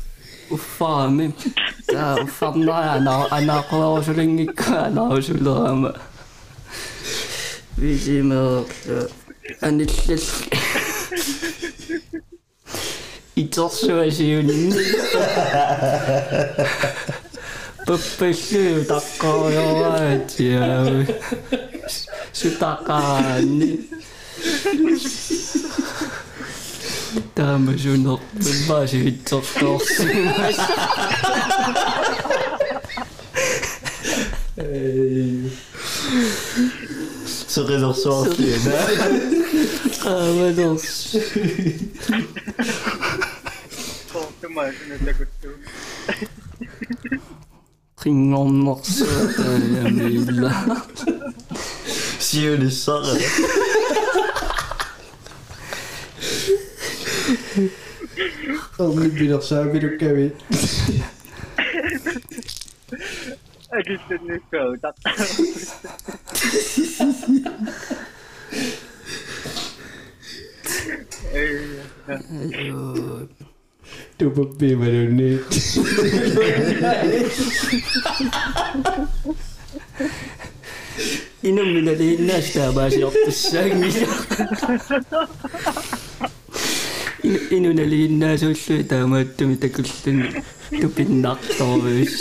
[0.50, 1.26] уффаами
[1.86, 5.94] таа уффарнаа ана анаақуарусулингикка анаусулерама
[7.76, 8.64] висимер
[9.60, 10.24] аниллал
[13.36, 14.72] итерсуасиунни
[27.35, 29.17] Dame, je n'en peux pas, j'ai une.
[37.47, 38.59] Ce qui est.
[40.05, 40.77] Ah, ouais, non.
[47.97, 50.51] Ring en morceaux, euh, mais là.
[52.19, 53.03] Si elle est sale.
[58.77, 60.33] oh, nu ben nog zo weer Kerry.
[63.69, 64.95] Het is het nu zo, dat...
[74.15, 75.11] Doe mijn pin maar nu.
[75.11, 75.73] niet.
[81.39, 83.13] Je noemde dat je nest daar, maar ze op
[83.79, 84.05] niet.
[87.30, 90.44] taamaasiortussaangila inunaliinnaasuullui taamaattumi takulluni
[90.80, 92.14] tupinnartorvius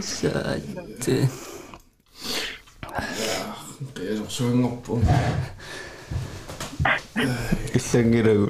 [0.00, 1.28] saatte
[4.28, 4.94] суингорпу
[7.76, 8.46] Иллангилагу.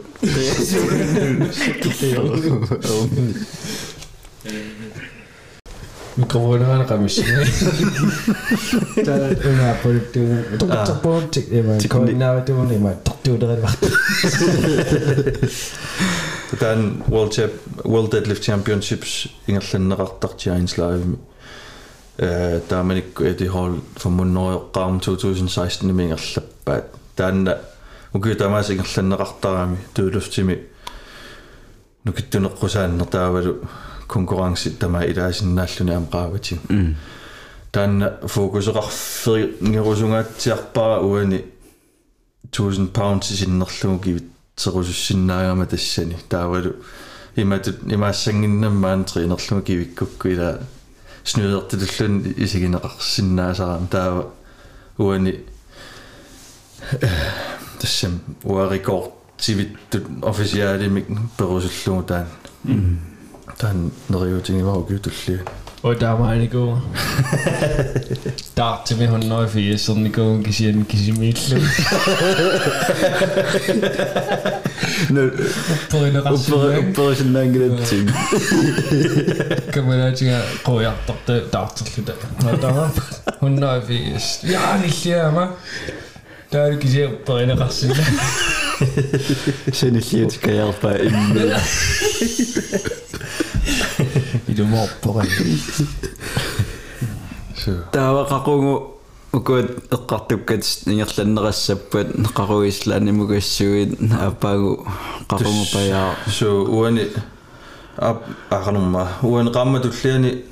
[6.21, 7.45] микрофонаана qamissimi
[9.05, 9.13] та
[9.49, 10.19] уна политту
[10.59, 13.75] тортопортик эма координаатуун эма тортуулерилвар
[16.59, 17.51] Тан World Chap
[17.83, 21.01] World Deadlift Championships ингерланнеқартартиаинс лайв
[22.17, 27.57] э тааманик эди хол фомуннериоққарм 2016 имингерлаппаат таанна
[28.13, 30.55] уки тамаас ингерланнеқартарами туулуфтими
[32.05, 33.55] нукиттунеққусааннер
[34.11, 36.59] таавалу конкурренси тама илаасиннааллуни амqaавати
[37.71, 41.45] таанна фокусеқарфери нерусунгаатсиарпара уани
[42.51, 46.17] 1000 pounds синнерлугу кивит серусуссиннаагама тассани.
[46.29, 46.75] Таавалу
[47.35, 50.59] иматут имаассангиннаммаан тринерлугу кивиккукку ила
[51.23, 54.33] снюдертилуллун исигинеқарсиннаасарам таава
[54.97, 55.39] уани
[57.79, 61.07] тассам уарикорд тивиттут официалимик
[61.37, 62.27] перусуллугу таан
[63.60, 65.38] таан нериутингивару киутуллиа
[65.82, 66.76] og der var en god
[68.36, 70.86] start til med 104 sådan en god kan sige en
[86.51, 87.95] Daar ik zei op bijna gasten.
[89.71, 91.13] Zijn een leed kan helpen in.
[94.45, 95.25] Ik doe maar op.
[97.91, 98.91] Daar was gewoon
[99.33, 104.85] укуут эққартуккат ингерланнерассаппат қаруислаанимугассуит апаагу
[105.27, 107.07] қарумупаяа су уани
[107.95, 110.43] ап ақанумма уани қамма туллиани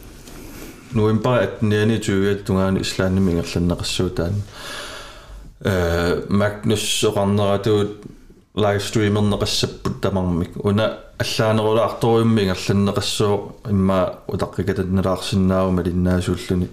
[0.93, 4.41] нуимпара акниани туиат тунгаани ислаанними ингерланнеқассуутаани
[5.61, 8.03] э магнус соқарнератуут
[8.55, 16.69] лайвстримернеқассаппут тамармик уна аллаанерулаарторуимми ингерланнеқассоо имма утаққикатаннелаарсиннаарума линнаасууллуни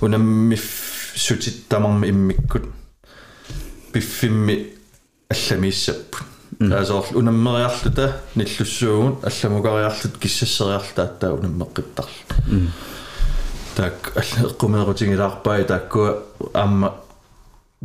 [0.00, 0.58] унамми
[1.14, 2.64] сутиттамарми иммиккут.
[3.92, 4.74] Пиффимми
[5.28, 6.22] алламииссаппут.
[6.58, 12.70] Таасоор унаммериарлута ниллуссуугун алламукариарлут киссассериарлута аттаа унаммеққиттарл
[13.74, 16.22] так эққумеерутингилаарпаа тааккуа
[16.52, 16.94] аама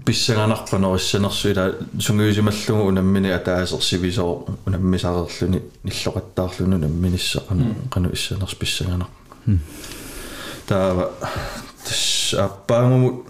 [0.06, 9.08] писсаганарпанериссанерсуила сунгуисималлугу унаммини атаасерсивисоо унаммисарерлүни ниллоқаттаарлуну намминиссақану қану иссанерс писсаганар
[10.68, 11.12] таава
[11.86, 13.26] тас аппаангумут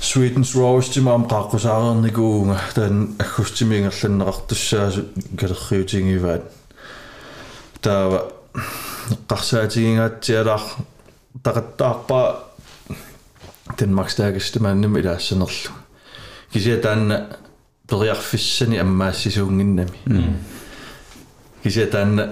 [0.00, 5.04] Sweden's Rose тимаам qaqqusaareerникуунга таан аггустимингерланнеқартуссаасу
[5.38, 6.42] калерриутингиваат
[7.80, 8.32] таава
[13.72, 15.82] qarsaatigingaatialaar taqattaarpaa Danmarks stærkeste mandem ilaassannерlu
[16.52, 17.28] кися таанна
[17.90, 19.98] periarfissani ammaassisuunginnami
[21.62, 22.28] kisia taanna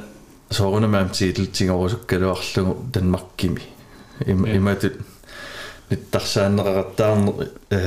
[0.50, 3.62] soorunamaam tiitiltingorusukkaluarlugu Danmarkimi
[4.26, 4.98] ima imatut
[5.90, 7.32] nittarsaaneqaqartaarne
[7.70, 7.80] э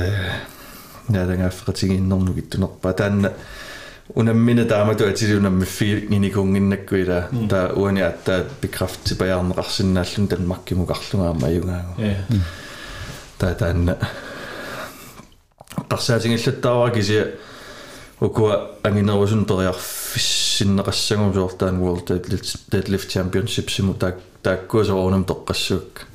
[1.08, 3.30] наадангаффеқатигииннэрнук иттунерпа таанна
[4.14, 11.48] унаммина таамату атилунаммиффи иникунгиннаккуила таа уани аттаа бикрафти паярнеқарсинааллун Danmarkимукарлунгаама
[13.44, 13.98] аюнгаангу таа таанна
[15.88, 17.32] qarsaatiнгиллаттааваа кися
[18.20, 22.06] укуа ангинерусун периарфиссиннеқассагум суортаан World
[22.70, 26.06] Deadlift Championship симу таак тааккуасоорунам тоққассуак.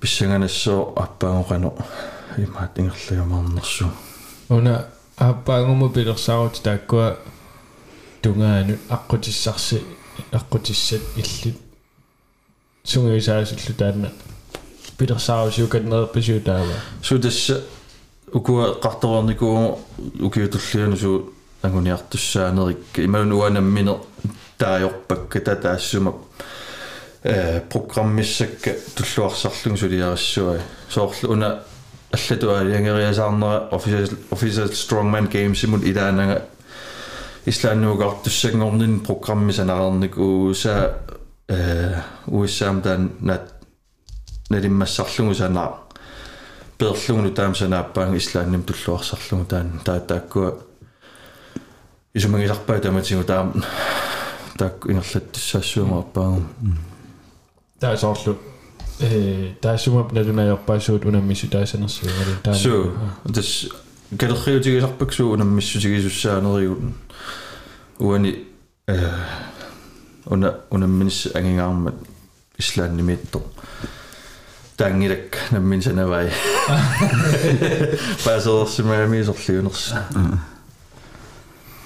[0.00, 1.72] Писсанганассоо аппаагоқано
[2.36, 3.90] имаат ингерлуямаарнерсу
[4.48, 4.86] уна
[5.16, 7.18] аппаагуму пилерсаарут тааккуа
[8.22, 9.82] тунгаану аққутиссарси
[10.32, 11.56] аққутиссат иллут
[12.84, 14.12] сунгуисаасуллу таанна
[14.97, 17.61] пилерсаарусиуканнерпасуу таава сутасса
[18.33, 19.77] укуа qartorniku
[20.21, 23.95] ukiutullianu su anguniartussaanerik imalun uanammiне
[24.57, 26.13] таajorpakka tataassuma
[27.23, 30.59] э программиссакка туллуарсарлугу сулиарассуа
[30.89, 31.59] соорлу уна
[32.11, 36.41] аллату алиангериасаарнера official official strongman games имут илаанага
[37.45, 40.95] ислааннуугартуссагнорнин программисанаарнику са
[41.47, 41.93] э
[42.27, 43.53] уиссаам таан нат
[44.48, 45.80] налиммассарлугу санаа
[46.78, 50.58] перлугну таамсанааппаан ислаанним туллуарсарлугу таан таатааккуа
[52.14, 53.64] исумагисарпаа таматигу таам
[54.58, 56.42] таак ингерлаттуссаассуумааппаагу
[57.80, 58.38] таасоорлу
[59.00, 62.92] э таасумап налунаярпаасуут унаммису таасанерсуумали таа су
[63.34, 63.66] тас
[64.10, 66.78] галерриутигисарпаксуу унаммиссутигисуссаанеригут
[67.98, 68.46] уани
[68.86, 69.10] э
[70.26, 71.94] уна унамминис ангингаармат
[72.58, 73.42] ислааннимиитто
[74.77, 76.31] таангилак наммин санавай
[78.25, 79.93] пасоорсимаами сорлиунерс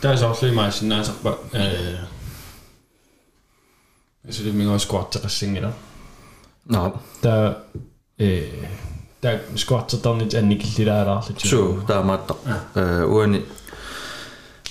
[0.02, 1.98] таасоорлуимаасиннаасарпа э
[4.28, 5.74] эсулимингаа скваттеқассингила
[6.66, 7.64] наа та
[8.18, 8.44] э
[9.22, 12.38] та скваттертарнит анникиллилаалаарлут су таамааттар
[12.76, 13.46] э уани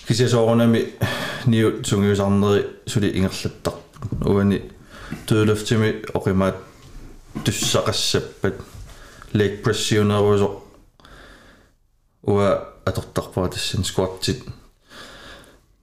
[0.07, 0.95] кисиасоорунами
[1.47, 3.74] ниу сунгиусарнери сули ингерлаттар
[4.24, 4.62] уани
[5.27, 6.57] туулафтими оқимаат
[7.46, 8.56] туссақассаппат
[9.34, 10.64] leg press юнерусо
[12.24, 14.44] уа атортарпаа тассин скваттит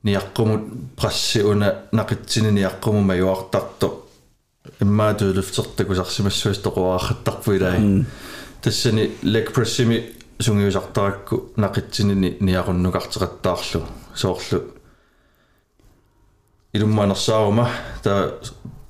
[0.04, 4.04] ниаққумут прасси уна нақитсини ниаққуму маюартарто
[4.80, 8.04] иммаа туулуфтертакусарсимассуас тоқуаахаттарпуилаа
[8.62, 14.74] тассани leg press-ими сунгиусартаракку нақитсини ниақуннукартеқаттаарлу соорлу.
[16.72, 17.68] Илуммаанерсаарума
[18.02, 18.38] таа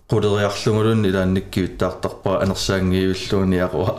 [0.09, 3.99] quleriarlungulun ilaannikkivittaartarpaa anersaangiivillуuni aqua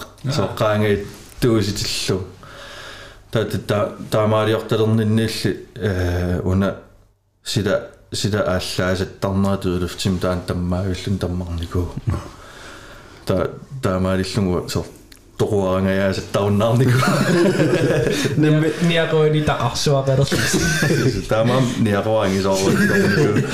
[1.40, 2.28] tuusitилlu
[3.32, 6.76] таата таамаалиорталернинниилли э уна
[7.44, 7.76] сила
[8.14, 11.94] сила ааллаасаттарнера туулуфтим таан таммаагиллун таммарнику
[13.26, 13.50] та
[13.82, 14.70] таамаалиллугу
[15.40, 16.98] Toruaanga ja se taunna on niinku...
[18.38, 18.72] ne me...
[18.88, 20.30] Niakoi niitä asua perus.
[21.28, 23.48] Tämä on niakoin iso niin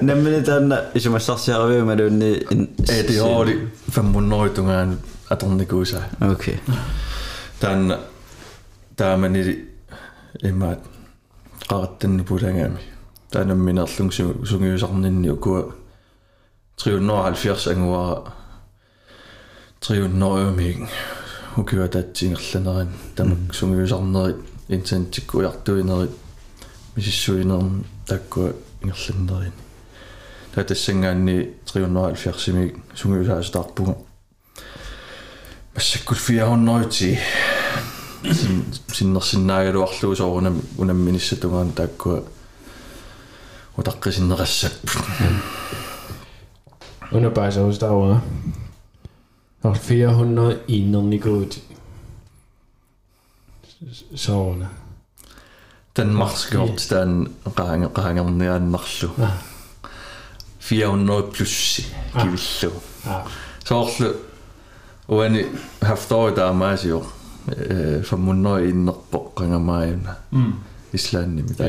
[0.00, 2.74] Ne meni tänne, jos me sassia on viimeinen, niin...
[2.88, 4.98] Ei tii hoodi, femmun noitungaan,
[5.32, 6.02] että on niinku isä.
[6.32, 6.60] Okei.
[7.60, 7.98] Tän...
[8.96, 9.74] Tää meni...
[10.44, 10.76] En mä...
[11.68, 12.80] Kaattin pudengämi.
[13.30, 14.12] Tänne minä allun
[14.44, 15.74] sungyysarnin joku...
[16.84, 18.32] 370 angua
[19.86, 20.88] 300
[21.58, 24.36] ukua tatsingerlanerin tamak sungiusarnerit
[24.68, 26.10] intensittikkujartuinerit
[26.96, 28.50] misissuinerm takkua
[28.82, 29.54] ингерланнерин
[30.54, 31.36] таатассангаанни
[31.70, 33.94] 370-имиг сунгиусаасутаарпуга
[35.74, 37.18] массаккул 400
[38.92, 41.70] синнерсиннаагалуарлугу соорунам унамминиссатунгаан
[49.64, 51.60] Noch 400 innan i gut.
[54.14, 54.66] Sauna.
[55.96, 59.10] Den marskort, den ranger ned narlu.
[60.58, 61.82] 400 plus
[62.12, 62.72] kivillu.
[63.64, 64.14] Saarlu.
[65.08, 65.46] Uani
[65.82, 67.06] haftoi taamaasio.
[68.10, 70.14] 500 innerpo qangamaayuna.
[70.92, 71.64] Islanni mitä.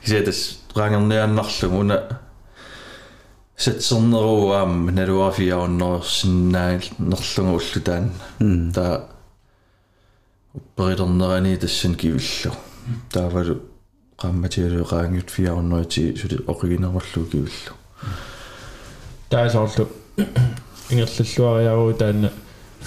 [0.00, 1.98] Kisetas ranger ned narlu una
[3.56, 8.10] сатсернеруаам налуафиауннерсиннаал нерлугу уллу таан
[8.72, 9.08] таа
[10.54, 12.54] упперилернерани тассан кивиллу.
[13.12, 13.62] Таавалу
[14.18, 17.72] qammatиалуqaangiut 400 сули оригинерваллуу кивиллу.
[19.30, 19.88] Таасоорлу
[20.90, 22.32] ингерллуариаруу таанна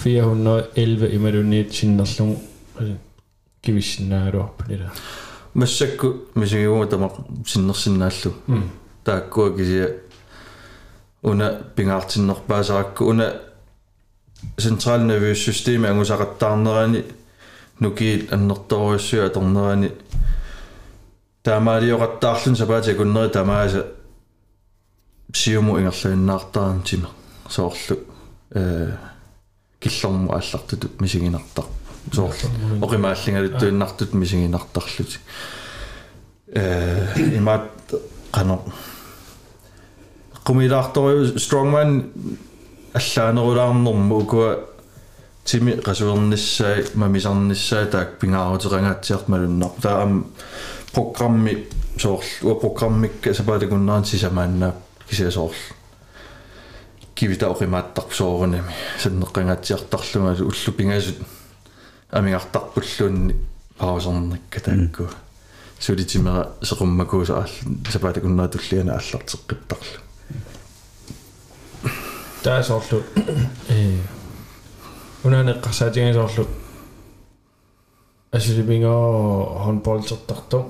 [0.02, 2.40] 411 ималунниит синнерлугу
[3.62, 4.92] кивиссинааруарпунила
[5.54, 7.12] массакку мисигиума тама
[7.46, 8.34] синнерсиннааллу
[9.04, 9.96] тааккуа кисия
[11.22, 13.40] уна пингаартиннерпаасаракку уна
[14.56, 17.04] централ nervøs system ангусақаттаарнерани
[17.80, 19.92] нукиит аннерторуйссуа аторнерани
[21.44, 23.86] таамаалиоқаттаарлун сапаати куннери тамааса
[25.32, 27.08] сиуму ингерлуиннаартарам тима
[27.48, 27.98] соорлу
[28.54, 28.96] э
[29.80, 31.64] киллэрму ааллартутут мисигинартар
[32.12, 32.48] соорлу
[32.80, 35.18] оқимааллингалуттуиннартут мисигинартарлути
[36.46, 37.70] э имаат
[38.32, 38.64] қано
[40.44, 41.90] qumilаарtoru strongman
[42.94, 44.50] аллаанерулаарнэрму укуа
[45.44, 50.24] тими qasuernissaai mamisarnissaai taak pingaaruteqangaatiart malunnar taam
[50.94, 51.54] programmi
[52.02, 54.76] soorl ua programmikka sapaatakunnaran sisamaannaap
[55.08, 55.60] kisiasoorl
[57.14, 61.18] kivita oqimaattarp soorunami sanneqqangaatiartarlunga ullu pingasut
[62.18, 63.34] амиартарпуллуунни
[63.78, 65.08] паусерникка таакку
[65.80, 67.52] сулитимера seqummakuusa аал
[67.92, 70.09] сапаатакуннаа туллиана аллартеққиттарлу
[72.42, 73.02] таасоорлу
[73.68, 73.98] э
[75.24, 76.46] унаанеққарсаатингасоорлу
[78.32, 80.66] асулипингаа хонболтертарту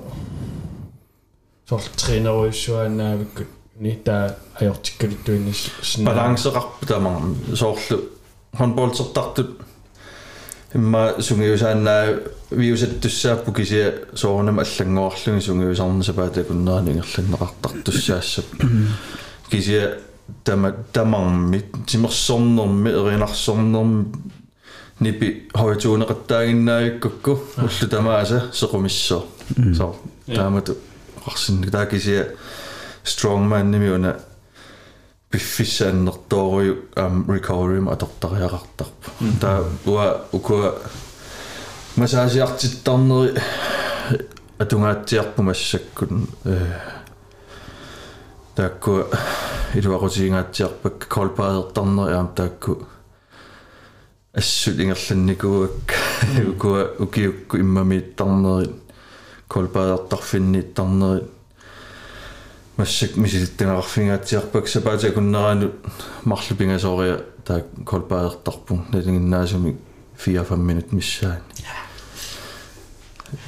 [1.69, 3.47] сорл тренеруйссуааннаавиккут
[3.79, 5.71] ни таа ajortikkaluttuinnis
[6.03, 7.21] балансеқарпу тамар
[7.55, 7.97] соорлу
[8.57, 9.61] хонболтертартут
[10.73, 12.19] имма сунгиусааннаа
[12.51, 18.45] виусаттуссааппу кисия соорнам аллангоарлуги сунгиусарна сапаатакуннерани ингерланнеқартартуссаассап
[19.49, 19.99] кисия
[20.43, 24.05] тама тамарми тимерсорнерми эринарсорнерми
[24.99, 29.25] нипи хойтуунеқаттаагиннаавиккукку уллу тамааса sequmissоо
[29.75, 29.95] соо
[30.27, 30.77] таамату
[31.25, 32.35] qarsin таакисия
[33.03, 34.19] strongman ними уна
[35.31, 40.75] пиффиссааннэртоорую ам recovery атортариақартарпу таа уа укуа
[41.95, 43.41] масаасиартиттарнери
[44.59, 47.00] атунгаатсиарпу массаккун э
[48.55, 49.05] таакку
[49.73, 52.87] илуақутиингаатсиарпак колпаадертарнери аам таакку
[54.33, 55.71] ассут ингерланникуак
[56.49, 58.75] укуа укиукку иммамииттарнери
[59.47, 61.27] колпаадертарфиннииттарнери
[62.77, 65.73] массак мисилиттангаарфингаатсиарпак сапаатакуннераанут
[66.23, 69.77] марлу пингасоориа таа колпаадертарпу налингиннаасуми
[70.25, 71.41] 4-5 минут миссаани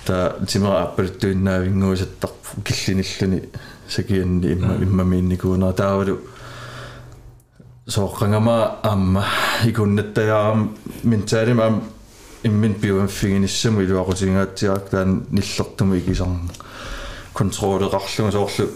[0.05, 3.49] та тимера аппалуттуиннаавингуусаттарпу киллиниллуни
[3.87, 6.19] сакианни имма иммамиинникуунаа таавалу
[7.87, 9.25] сооққангама аама
[9.65, 11.83] икуннаттаяарам ментаалима аам
[12.43, 16.39] иммин биуамфигиниссаму илуақутингаатсиарак таан ниллертуму икисарна
[17.33, 18.69] контролеқарлугу соорлу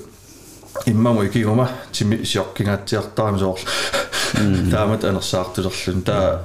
[0.86, 3.66] иммаму икигума тими сиоркингаатсиартарами соорлу
[4.72, 6.44] таамат анерсаартулерлун таа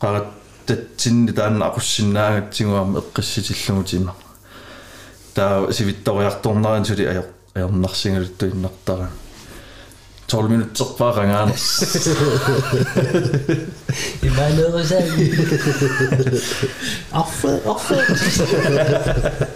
[0.00, 0.26] қарат
[0.66, 4.14] татсинни таанна ақуссиннаагатсигуарма эққисситиллугу тима
[5.34, 9.09] таа сивитториарторнаран сули аёр аёрнарсингалуттуиннартара
[10.27, 12.07] 12 минуттерпаа рангаанерс
[14.21, 15.31] Иманерусаги.
[17.11, 19.47] Аффе, аффе.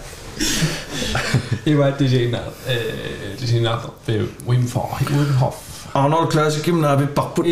[1.64, 5.54] Ива дисина э дисина бе Wim Hof Wim Hof
[5.92, 7.46] Arnold Classic имнааби парпут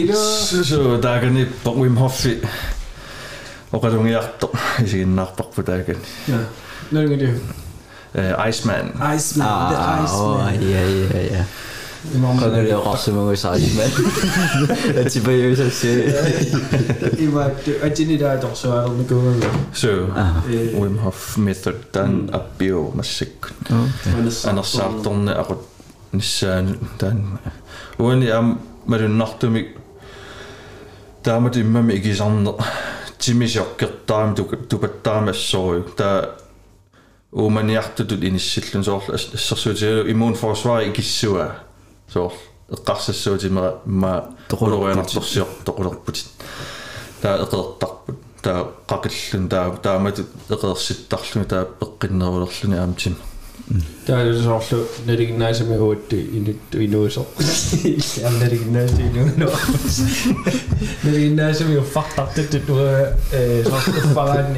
[0.64, 2.46] су таагани Wim Hof
[3.72, 6.38] оқалунгиарто исигиннаарпарпу таагани Ja.
[6.90, 7.40] Нэргэн
[8.15, 8.91] uh, Iceman.
[9.15, 10.69] Iceman, ah, de oh, Iceman.
[10.69, 11.45] ja, ja, ja.
[12.13, 13.89] Iemand Gewoon een heel afgemongens Iceman.
[15.03, 16.49] dat je bij je zo serieus.
[17.99, 19.37] inderdaad toch zo aan de.
[19.71, 20.07] Zo.
[20.15, 20.19] Ah.
[20.19, 20.79] Eh.
[20.79, 23.51] Wim Hof meter dan appeal, maar sick.
[23.71, 25.37] Oh, en dat staat dan eh,
[26.97, 27.39] dan
[27.95, 29.67] gewoon ja maar de nacht ik
[31.21, 32.55] daar moet ik me ik is aan
[33.17, 36.27] Jimmy Jack daar moet ik doe daar met zo daar
[37.33, 41.55] ууманиартутут иниссиллун соорлу ассерсуутигалу иммуунфорсвар икиссуа
[42.11, 42.37] соорлу
[42.69, 46.27] эққарсассуутимера ма тоқулорианарторсиор тоқулерпутит
[47.21, 50.19] таа эқертарпут таа қақиллун таа таамат
[50.49, 52.77] эқерситтарлуни таа пеққиннерулерлуни
[54.07, 54.75] Der er det så også
[55.07, 57.23] net ikke nej som jeg hørte det i nu så.
[58.21, 59.49] Jamen net ikke nej det nu nu.
[61.03, 62.75] Net ikke nej som jeg fucked up det det du
[63.63, 64.57] så bare en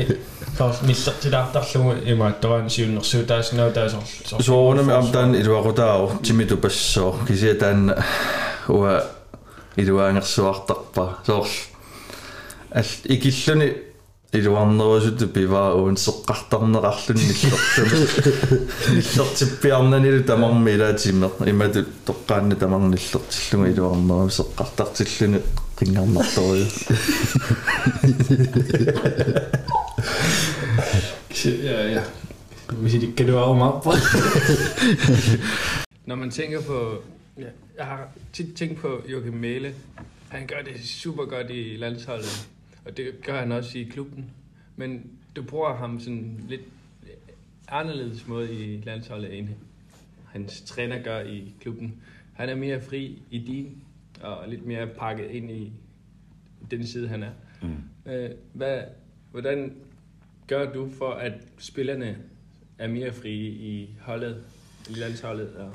[0.58, 3.42] kaos missa til der der så i mig der var en syvende og syvende der
[3.42, 3.98] sådan noget der så.
[4.40, 7.60] Så under med om den et var godt af til mit du så kan se
[7.60, 7.92] den
[8.68, 9.02] og
[9.78, 11.48] i du er en så artig bare så.
[12.72, 13.32] Alt ikke
[14.35, 17.89] илуарнерусуту пиваа уун сеққартарнеқарлун ниллертум
[18.95, 25.43] ниллертиппиарнанилу тамарми илаатиммер имату тоққаанна тамарниллертиллуга илуарнеру сеққартартиллуни
[25.79, 26.67] қингарнарторуйу
[31.45, 32.03] Ja, ja.
[32.69, 33.73] Hvis I kan du over mig.
[36.07, 37.03] Når man tænker på...
[37.39, 37.45] Ja,
[37.77, 39.75] jeg har tit tænkt på Joachim Mæle.
[40.29, 42.49] Han gør det super godt i landsholdet.
[42.86, 44.26] Og det gør han også i klubben.
[44.76, 46.62] Men du bruger ham sådan lidt
[47.68, 49.50] anderledes måde i landsholdet, end
[50.26, 52.02] hans træner gør i klubben.
[52.34, 53.78] Han er mere fri i din,
[54.22, 55.72] og lidt mere pakket ind i
[56.72, 57.32] den side, han er.
[57.62, 58.12] Mm.
[58.12, 58.82] Øh, Hvad,
[59.32, 59.74] hvordan
[60.48, 62.18] gør du for, at spillerne
[62.80, 64.44] er mere frie i holdet,
[64.90, 65.50] i landsholdet?
[65.56, 65.72] Og...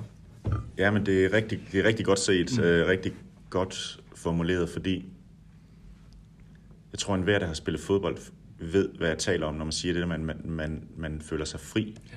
[0.78, 2.64] Ja, men det er rigtig, det er rigtig godt set, Mm.
[2.64, 3.12] øh, rigtig
[3.50, 5.04] godt formuleret, fordi
[6.92, 8.18] jeg tror, at enhver, der har spillet fodbold,
[8.58, 11.44] ved, hvad jeg taler om, når man siger det, at man, man, man, man føler
[11.44, 12.16] sig fri ja.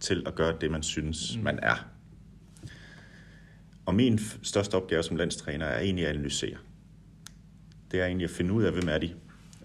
[0.00, 1.42] til at gøre det, man synes, Mm.
[1.42, 1.88] man er.
[3.86, 6.56] Og min største opgave som landstræner er egentlig at analysere.
[7.90, 9.10] Det er egentlig at finde ud af, hvem er de,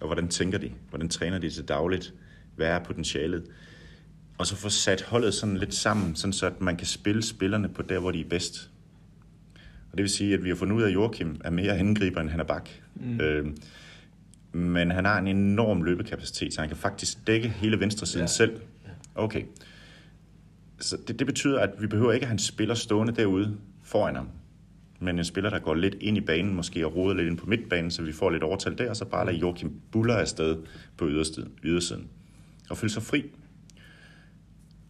[0.00, 2.14] og hvordan tænker de, hvordan træner de til dagligt,
[2.56, 3.44] hvad er potentialet,
[4.38, 7.68] og så få sat holdet sådan lidt sammen, sådan så at man kan spille spillerne
[7.68, 8.70] på der, hvor de er bedst.
[9.92, 12.20] Og det vil sige, at vi har fundet ud af, at Joachim er mere angriber,
[12.20, 12.68] end han er bak.
[12.94, 13.06] Mm.
[13.06, 13.56] Mm.
[14.52, 18.26] Men han har en enorm løbekapacitet, så han kan faktisk dække hele venstre siden Ja.
[18.26, 18.60] selv.
[19.14, 19.42] Okay.
[20.80, 24.14] Så det, det betyder, at vi behøver ikke at have en spiller stående derude foran
[24.16, 24.28] ham.
[25.00, 27.46] Men en spiller, der går lidt ind i banen, måske og roder lidt ind på
[27.46, 30.56] midtbanen, så vi får lidt overtal der, og så bare lade Joachim buller afsted
[30.96, 32.08] på ydersiden, ydersiden.
[32.70, 33.24] Og føle sig fri.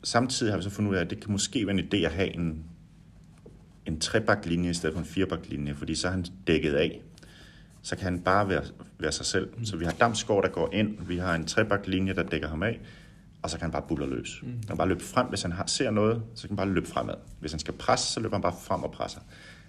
[0.05, 2.13] Samtidig har vi så fundet ud af, at det kan måske være en idé at
[2.13, 2.65] have en,
[3.87, 7.01] en trebaklinje i stedet for en firebaklinje, fordi så er han dækket af.
[7.83, 8.62] Så kan han bare være,
[8.99, 9.64] være sig selv.
[9.64, 12.81] Så vi har Damsgaard, der går ind, vi har en trebaklinje, der dækker ham af,
[13.43, 14.41] og så kan han bare buller løs.
[14.43, 14.49] Mm.
[14.49, 16.87] Han kan bare løbe frem, hvis han har, ser noget, så kan han bare løbe
[16.87, 17.14] fremad.
[17.41, 19.20] Hvis han skal presse, så løber han bare frem og presser.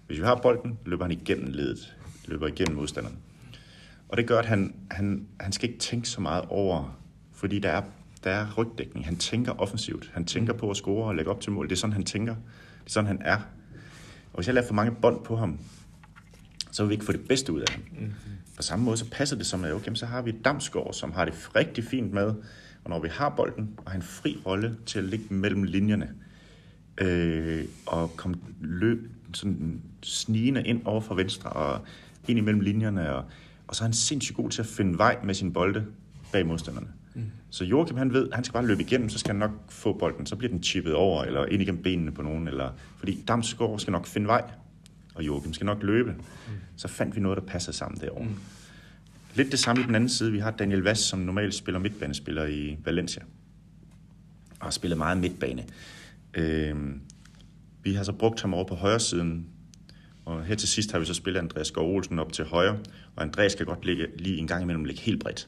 [0.07, 1.95] Hvis vi har bolden, løber han igennem ledet,
[2.25, 3.17] løber igennem modstanderen.
[4.09, 6.99] Og det gør, at han, han, han skal ikke tænke så meget over,
[7.33, 7.81] fordi der er,
[8.23, 9.05] der er rygdækning.
[9.05, 10.11] Han tænker offensivt.
[10.13, 11.69] Han tænker på at score og lægge op til mål.
[11.69, 12.33] Det er sådan, han tænker.
[12.33, 13.35] Det er sådan, han er.
[14.33, 15.59] Og hvis jeg lader for mange bånd på ham,
[16.71, 17.81] så vil vi ikke få det bedste ud af ham.
[17.99, 18.13] Mm.
[18.55, 21.25] På samme måde, så passer det som, at okay, så har vi Damsgaard, som har
[21.25, 22.33] det rigtig fint med,
[22.83, 26.09] og når vi har bolden, og har en fri rolle til at ligge mellem linjerne,
[26.97, 31.81] øh, og komme løb sådan snigende ind over fra venstre, og
[32.27, 33.23] ind imellem linjerne, og,
[33.67, 35.85] og så er han sindssygt god til at finde vej med sine bolde
[36.31, 36.87] bag modstanderne.
[37.13, 37.23] Mm.
[37.49, 40.25] Så Joachim, han ved, han skal bare løbe igennem, så skal han nok få bolden,
[40.25, 43.91] så bliver den chippet over, eller ind igennem benene på nogen, eller, fordi Damsgaard skal
[43.91, 44.43] nok finde vej,
[45.19, 46.11] og Joachim skal nok løbe.
[46.11, 46.53] Mm.
[46.75, 48.23] Så fandt vi noget, der passer sammen derovre.
[48.23, 48.35] Mm.
[49.35, 50.31] Lidt det samme i den anden side.
[50.31, 53.23] Vi har Daniel Vass, som normalt spiller midtbanespiller i Valencia.
[54.59, 55.65] Og har spillet meget midtbane.
[56.33, 57.01] Øhm,
[57.83, 59.45] vi har så brugt ham over på højre siden.
[60.25, 62.79] Og her til sidst har vi så spillet Andreas Skov Olsen op til højre.
[63.15, 65.47] Og Andreas kan godt ligge, lige en gang imellem ligge helt bredt.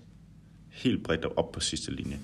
[0.70, 2.20] Helt bredt og op på sidste linje.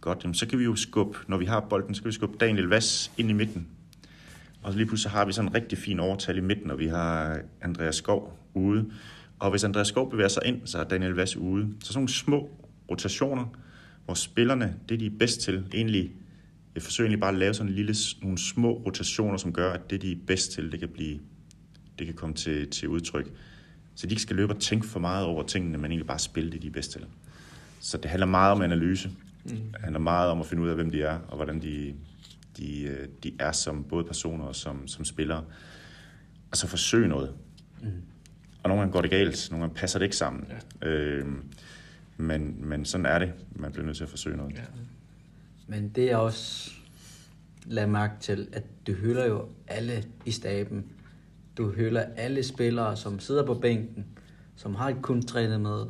[0.00, 2.36] Godt, jamen, så kan vi jo skubbe, når vi har bolden, så kan vi skubbe
[2.40, 3.66] Daniel Vass ind i midten.
[4.62, 7.40] Og lige pludselig har vi sådan en rigtig fin overtal i midten, og vi har
[7.62, 8.90] Andreas Skov ude.
[9.38, 11.74] Og hvis Andreas Skov bevæger sig ind, så er Daniel Vass ude.
[11.80, 12.50] Så sådan nogle små
[12.90, 13.46] rotationer,
[14.04, 16.12] hvor spillerne, det de er bedst til, egentlig,
[16.74, 19.90] jeg forsøger egentlig bare at lave sådan en lille, nogle små rotationer, som gør, at
[19.90, 21.18] det de er bedst til, det kan blive,
[21.98, 23.32] det kan komme til, til udtryk.
[23.94, 26.52] Så de ikke skal løbe og tænke for meget over tingene, men egentlig bare spille
[26.52, 27.04] det, de er bedst til.
[27.80, 29.10] Så det handler meget om analyse.
[29.44, 29.50] Mm.
[29.50, 31.94] Det handler meget om at finde ud af, hvem de er, og hvordan de,
[32.56, 35.44] de, øh, de er som både personer og som, som spillere.
[36.50, 37.34] Og så forsøge noget.
[37.82, 37.88] Mm.
[38.62, 40.46] Og nogle gange går det galt, nogle gange passer det ikke sammen.
[40.82, 40.88] Ja.
[40.88, 41.42] Øhm,
[42.16, 43.32] men, men sådan er det.
[43.52, 44.54] Man bliver nødt til at forsøge noget.
[44.54, 44.62] Ja.
[45.66, 46.70] Men det er også
[47.66, 50.84] lad mærke til, at du hylder jo alle i staben.
[51.58, 54.06] Du hylder alle spillere, som sidder på bænken,
[54.56, 55.86] som har ikke kun trænet med.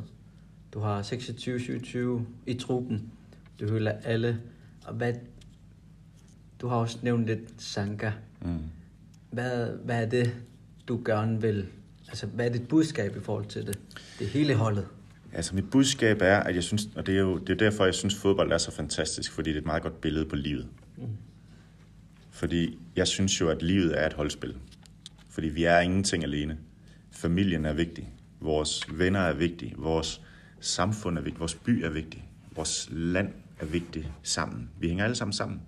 [0.73, 1.97] Du har 26-27
[2.45, 3.11] i truppen.
[3.59, 4.41] Du hylder alle.
[4.85, 5.13] Og hvad,
[6.61, 8.11] du har også nævnt lidt Sanka.
[8.41, 8.57] Mm.
[9.31, 10.35] Hvad, hvad er det,
[10.87, 11.65] du gerne vil?
[12.07, 13.79] Altså, hvad er dit budskab i forhold til det?
[14.19, 14.87] Det hele holdet.
[15.33, 17.93] Altså mit budskab er, at jeg synes, og det er jo det er derfor, jeg
[17.93, 20.67] synes, fodbold er så fantastisk, fordi det er et meget godt billede på livet.
[20.97, 21.03] Mm.
[22.31, 24.55] Fordi jeg synes jo, at livet er et holdspil.
[25.29, 26.57] Fordi vi er ingenting alene.
[27.11, 28.13] Familien er vigtig.
[28.39, 29.73] Vores venner er vigtige.
[29.77, 30.21] Vores
[30.59, 31.39] samfund er vigtigt.
[31.39, 32.29] Vores by er vigtig.
[32.55, 34.69] Vores land er vigtigt sammen.
[34.79, 35.61] Vi hænger alle sammen sammen.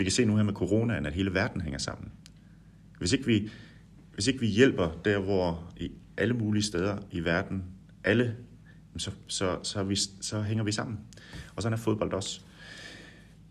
[0.00, 2.12] Vi kan se nu her med coronaen, at hele verden hænger sammen.
[2.98, 3.50] Hvis ikke vi,
[4.14, 7.64] hvis ikke vi hjælper der, hvor i alle mulige steder i verden,
[8.04, 8.36] alle,
[8.96, 10.98] så, så, så, vi, så hænger vi sammen.
[11.56, 12.40] Og sådan er fodbold også.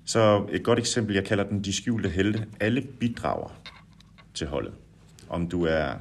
[0.05, 2.47] Så et godt eksempel, jeg kalder den de skjulte helte.
[2.59, 3.61] Alle bidrager
[4.33, 4.73] til holdet.
[5.29, 5.93] Om du er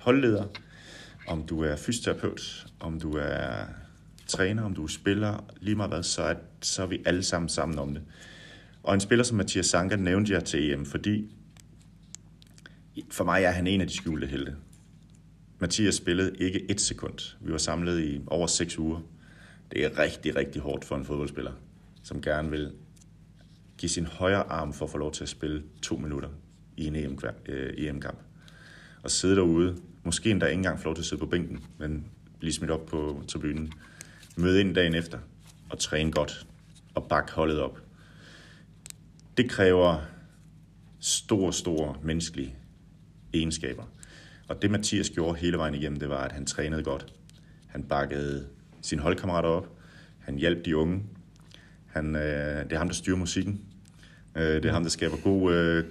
[0.00, 0.44] holdleder,
[1.28, 3.64] om du er fysioterapeut, om du er
[4.26, 7.48] træner, om du er spiller, lige meget hvad, så er, så er vi alle sammen
[7.48, 8.02] sammen om det.
[8.82, 11.34] Og en spiller som Mathias Sanka nævnte jeg til EM, fordi
[13.10, 14.56] for mig er han en af de skjulte helte.
[15.58, 17.36] Mathias spillede ikke et sekund.
[17.40, 19.00] Vi var samlet i over seks uger.
[19.72, 21.52] Det er rigtig, rigtig hårdt for en fodboldspiller,
[22.02, 22.72] som gerne vil
[23.78, 26.28] give sin højre arm for at få lov til at spille to minutter
[26.76, 27.36] i en EM-kamp.
[27.48, 28.18] Øh, e EM-kamp.
[29.02, 32.06] Og sidde derude, måske endda ikke engang få lov til at sidde på bænken, men
[32.38, 33.72] blive smidt op på tribunen.
[34.36, 35.18] Møde ind dagen efter
[35.70, 36.46] og træne godt
[36.94, 37.78] og bakke holdet op.
[39.36, 39.98] Det kræver
[41.00, 42.54] stor, stor menneskelige
[43.32, 43.84] egenskaber.
[44.48, 47.12] Og det Mathias gjorde hele vejen igennem, det var, at han trænede godt.
[47.66, 48.46] Han bakkede
[48.82, 49.68] sine holdkammerater op.
[50.18, 51.02] Han hjalp de unge.
[51.86, 53.60] Han, øh, det er ham, der styrer musikken.
[54.36, 55.84] Øh, det er ham, der skaber god, øh,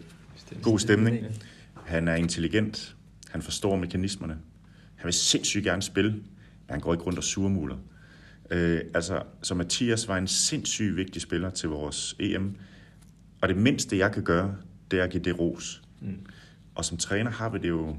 [0.63, 1.25] god stemning.
[1.85, 2.95] Han er intelligent.
[3.29, 4.37] Han forstår mekanismerne.
[4.95, 7.77] Han vil sindssygt gerne spille, men han går ikke rundt og surmuler.
[8.51, 12.55] Øh, altså, så Mathias var en sindssygt vigtig spiller til vores EM.
[13.41, 14.55] Og det mindste, jeg kan gøre,
[14.91, 15.83] det er at give det ros.
[16.01, 16.25] Mm.
[16.75, 17.95] Og som træner har vi det jo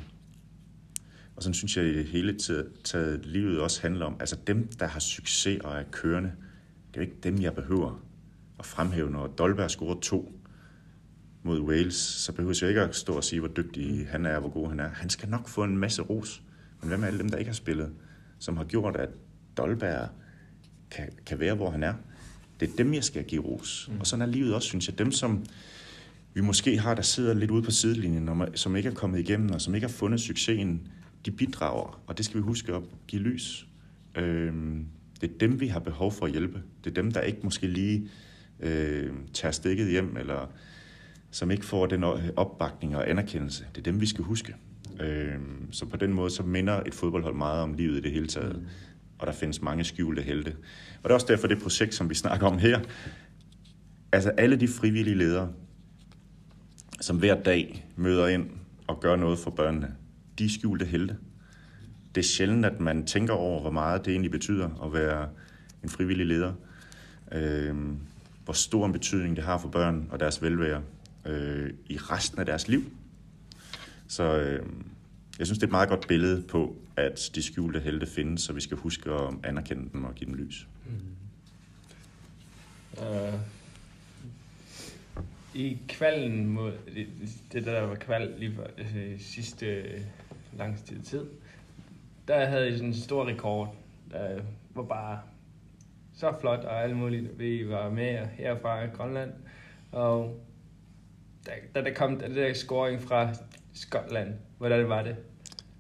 [1.37, 2.39] og sådan synes jeg i det hele
[2.85, 6.33] taget livet også handler om, altså dem, der har succes og er kørende,
[6.89, 8.05] det er jo ikke dem, jeg behøver
[8.59, 9.11] at fremhæve.
[9.11, 10.33] Når Dolberg scorer to
[11.43, 14.49] mod Wales, så behøver jeg ikke at stå og sige, hvor dygtig han er hvor
[14.49, 14.89] god han er.
[14.89, 16.43] Han skal nok få en masse ros.
[16.81, 17.93] Men hvad med alle dem, der ikke har spillet,
[18.39, 19.09] som har gjort, at
[19.57, 20.09] Dolberg
[20.91, 21.95] kan, kan være, hvor han er?
[22.63, 23.91] Det er dem, jeg skal give ros.
[23.93, 24.01] Mm.
[24.01, 24.99] Og sådan er livet også, synes jeg.
[24.99, 25.45] Dem, som
[26.35, 29.61] vi måske har, der sidder lidt ude på sidelinjen, som ikke er kommet igennem, og
[29.61, 30.89] som ikke har fundet succesen,
[31.27, 33.67] de bidrager, og det skal vi huske at give lys.
[34.17, 34.53] Øh,
[35.21, 36.63] det er dem, vi har behov for at hjælpe.
[36.85, 38.09] Det er dem, der ikke måske lige
[38.61, 40.51] øh, tager stikket hjem, eller
[41.31, 42.05] som ikke får den
[42.37, 43.65] opbakning og anerkendelse.
[43.75, 44.55] Det er dem, vi skal huske.
[45.01, 45.39] Øh,
[45.71, 48.67] så på den måde, så minder et fodboldhold meget om livet i det hele taget.
[49.23, 50.49] Og der findes mange skjulte helte.
[50.97, 52.81] Og det er også derfor, det projekt, som vi snakker om her,
[54.13, 55.53] altså alle de frivillige ledere,
[57.01, 58.51] som hver dag møder ind
[58.87, 59.95] og gør noget for børnene,
[60.39, 61.17] de skjulte helte.
[62.15, 65.29] Det er sjældent, at man tænker over, hvor meget det egentlig betyder at være
[65.83, 66.53] en frivillig leder.
[67.33, 67.77] Øh,
[68.45, 70.83] hvor stor en betydning det har for børn og deres velvære
[71.27, 72.85] øh, i resten af deres liv.
[74.09, 74.67] Så øh,
[75.43, 78.53] jeg synes, det er et meget godt billede på, at de skjulte helte findes, så
[78.53, 80.67] vi skal huske at anerkende dem og give dem lys.
[80.87, 80.93] Mm.
[82.99, 83.41] Uh,
[85.55, 87.07] I kvalden mod det,
[87.53, 90.01] det der var kval lige for øh, sidste øh,
[90.59, 91.27] lang tid,
[92.29, 93.77] der havde I sådan en stor rekord,
[94.11, 94.41] der
[94.75, 95.21] var bare
[96.15, 97.39] så flot og alt muligt.
[97.39, 99.33] Vi var med her fra Grønland,
[99.93, 100.41] og
[101.47, 103.35] da, da der kom den der scoring fra
[103.73, 105.17] Skotland, hvordan var det?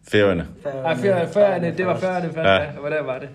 [0.09, 0.49] Færøerne.
[0.85, 2.81] Ah, Færøerne, Færøerne, det var Færøerne først, ja.
[2.81, 3.29] hvordan var det?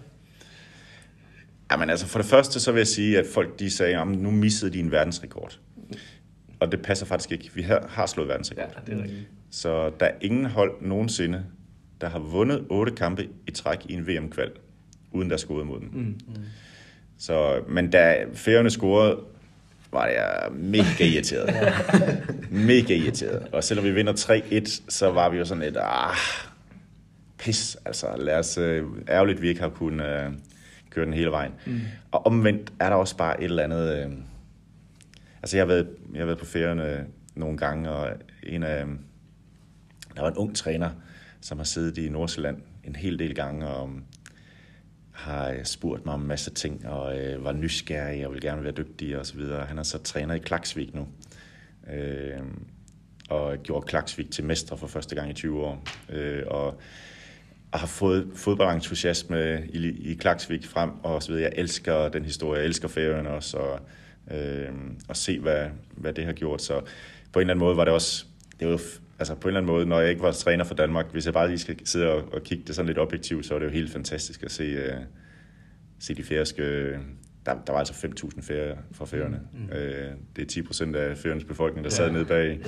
[1.71, 4.31] Jamen altså, for det første så vil jeg sige, at folk de sagde, at nu
[4.31, 5.59] missede de en verdensrekord.
[6.59, 7.51] Og det passer faktisk ikke.
[7.53, 8.69] Vi har, har slået verdensrekord.
[8.75, 9.27] Ja, det er rigtigt.
[9.51, 11.43] Så der er ingen hold nogensinde,
[12.01, 14.51] der har vundet otte kampe i træk i en VM-kval,
[15.11, 15.89] uden der scorede mod dem.
[15.93, 15.99] Mm.
[15.99, 16.35] Mm.
[17.17, 19.19] Så, men da færgerne scorede,
[19.91, 21.55] var jeg mega irriteret.
[22.69, 23.47] mega irriteret.
[23.51, 26.15] Og selvom vi vinder 3-1, så var vi jo sådan lidt, ah,
[27.37, 30.31] pis, altså lad os, øh, ærgerligt, vi ikke har kunnet øh,
[30.89, 31.51] køre den hele vejen.
[31.65, 31.79] Mm.
[32.11, 34.11] Og omvendt er der også bare et eller andet, øh,
[35.43, 38.09] altså jeg har været, jeg har været på færgerne nogle gange, og
[38.43, 38.85] en af,
[40.15, 40.89] der var en ung træner,
[41.41, 43.89] som har siddet i Nordsjælland en hel del gange og
[45.11, 48.71] har spurgt mig om en masse ting og øh, var nysgerrig og vil gerne være
[48.71, 49.65] dygtig og så videre.
[49.65, 51.07] Han er så træner i Klaksvik nu.
[51.93, 52.39] Øh,
[53.29, 55.83] og gjorde Klaksvik til mestre for første gang i 20 år.
[56.09, 56.79] Øh, og,
[57.71, 61.43] og har fået fodboldentusiasme i, i Klaksvik frem og så videre.
[61.43, 63.79] Jeg elsker den historie, jeg elsker færøerne også, og,
[64.31, 64.71] øh,
[65.07, 66.61] og se, hvad, hvad det har gjort.
[66.61, 66.81] Så
[67.33, 68.25] på en eller anden måde var det også,
[68.59, 68.81] det var
[69.19, 71.33] altså på en eller anden måde, når jeg ikke var træner for Danmark, hvis jeg
[71.33, 73.71] bare lige skal sidde og, og kigge det sådan lidt objektivt, så er det jo
[73.71, 75.03] helt fantastisk at se, uh,
[75.99, 76.91] se de færøske...
[77.45, 79.39] Der, der var altså 5.000 færre fra færøerne.
[79.53, 79.63] Mm.
[79.63, 79.77] Uh,
[80.35, 81.95] det er 10 procent af færøernes befolkning, der ja.
[81.95, 82.59] sad nede bag,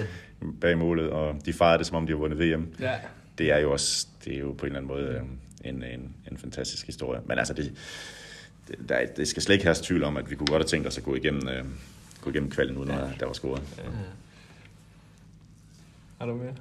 [0.62, 2.68] bag målet, og de fejrede det, som om de har vundet VM.
[2.80, 2.96] Ja.
[3.40, 6.16] Det er jo også, det er jo på en eller anden måde uh, en, en,
[6.32, 7.22] en fantastisk historie.
[7.26, 7.74] Men altså, det,
[8.68, 10.88] det, der, det skal slet ikke have tvivl om, at vi kunne godt have tænkt
[10.88, 11.68] os at gå igennem, uh,
[12.22, 13.10] gå igennem kvalden, uden ja.
[13.10, 13.62] at der var scoret.
[13.78, 13.84] Ja.
[16.18, 16.56] Har du mere?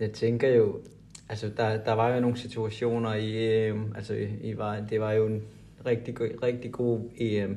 [0.00, 0.80] Jeg tænker jo,
[1.28, 5.26] altså der, der var jo nogle situationer i EM, altså I var, det var jo
[5.26, 5.42] en
[5.86, 7.56] rigtig, rigtig god EM.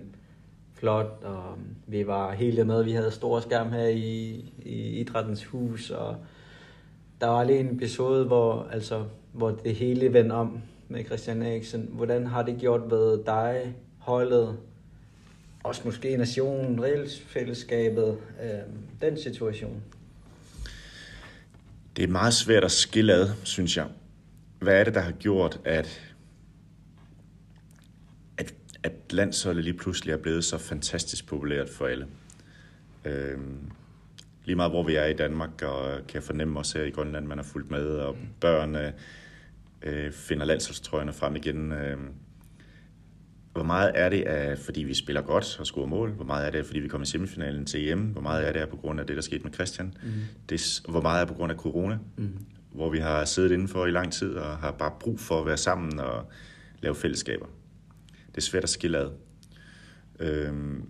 [0.73, 1.57] Flot, og
[1.87, 4.29] vi var hele med, vi havde store skærm her i,
[4.65, 6.15] i Idrættens Hus, og
[7.23, 11.89] der var lige en episode, hvor, altså, hvor det hele vendte om, med Christian Eriksen.
[11.91, 14.57] Hvordan har det gjort ved dig, holdet,
[15.63, 18.49] også måske nationen, regelsfællesskabet, øh,
[19.01, 19.83] den situation?
[21.95, 23.87] Det er meget svært at skille ad, synes jeg.
[24.59, 26.01] Hvad er det, der har gjort, at,
[28.37, 28.53] at,
[28.83, 32.07] at landsholdet lige pludselig er blevet så fantastisk populært for alle?
[33.05, 33.71] Øhm,
[34.45, 37.25] lige meget hvor vi er i Danmark, og kan jeg fornemme også her i Grønland,
[37.25, 38.75] man har fulgt med, og børn
[39.83, 41.71] øh, finder landsholdstrøjerne frem igen.
[41.71, 41.97] Øh,
[43.53, 46.09] hvor meget er det, af, fordi vi spiller godt og scorer mål?
[46.09, 47.99] Hvor meget er det, fordi vi kommer i semifinalen til EM?
[47.99, 49.93] Hvor meget er det på grund af det, der skete med Christian?
[50.03, 50.11] Mm.
[50.49, 51.97] Det, hvor meget er på grund af corona?
[52.17, 52.45] Mm.
[52.71, 55.57] Hvor vi har siddet indenfor i lang tid og har bare brug for at være
[55.57, 56.31] sammen og
[56.81, 57.45] lave fællesskaber.
[58.27, 59.09] Det er svært at skille ad.
[60.19, 60.83] Øhm,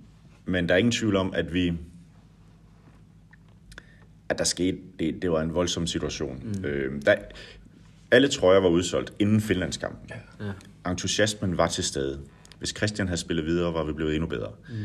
[0.45, 1.73] men der er ingen tvivl om, at vi
[4.29, 6.41] at der skete, det, det var en voldsom situation.
[6.43, 6.65] Mm.
[6.65, 7.15] Øhm, der,
[8.11, 10.09] alle trøjer var udsolgt inden Finlandskampen.
[10.09, 10.45] Ja.
[10.45, 10.91] Ja.
[10.91, 12.19] Entusiasmen var til stede.
[12.57, 14.51] Hvis Christian havde spillet videre, var vi blevet endnu bedre.
[14.69, 14.75] Mm.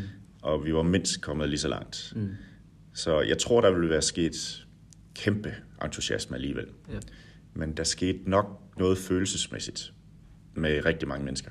[0.43, 2.13] Og vi var mindst kommet lige så langt.
[2.17, 2.29] Mm.
[2.95, 4.67] Så jeg tror, der ville være sket
[5.15, 6.67] kæmpe entusiasme alligevel.
[6.93, 6.99] Ja.
[7.55, 9.93] Men der skete nok noget følelsesmæssigt
[10.55, 11.51] med rigtig mange mennesker.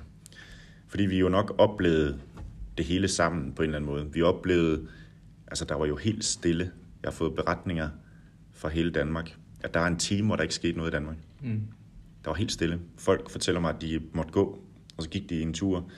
[0.87, 2.19] Fordi vi jo nok oplevede
[2.77, 4.13] det hele sammen på en eller anden måde.
[4.13, 4.87] Vi oplevede,
[5.47, 6.71] altså der var jo helt stille.
[7.03, 7.89] Jeg har fået beretninger
[8.51, 11.17] fra hele Danmark, at der er en time, hvor der ikke skete noget i Danmark.
[11.41, 11.61] Mm.
[12.23, 12.79] Der var helt stille.
[12.97, 14.63] Folk fortæller mig, at de måtte gå,
[14.97, 15.91] og så gik de en tur.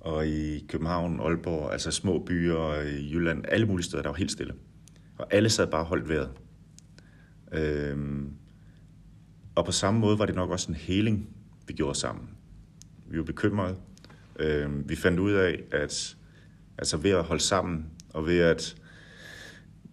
[0.00, 4.32] Og i København, Aalborg, altså små byer, i Jylland, alle mulige steder, der var helt
[4.32, 4.54] stille.
[5.18, 6.30] Og alle sad bare holdt vejret.
[7.52, 8.32] Øhm,
[9.54, 11.28] og på samme måde var det nok også en heling,
[11.66, 12.28] vi gjorde sammen.
[13.06, 13.76] Vi var bekymrede.
[14.38, 16.16] Øhm, vi fandt ud af, at
[16.78, 18.76] altså ved at holde sammen, og ved at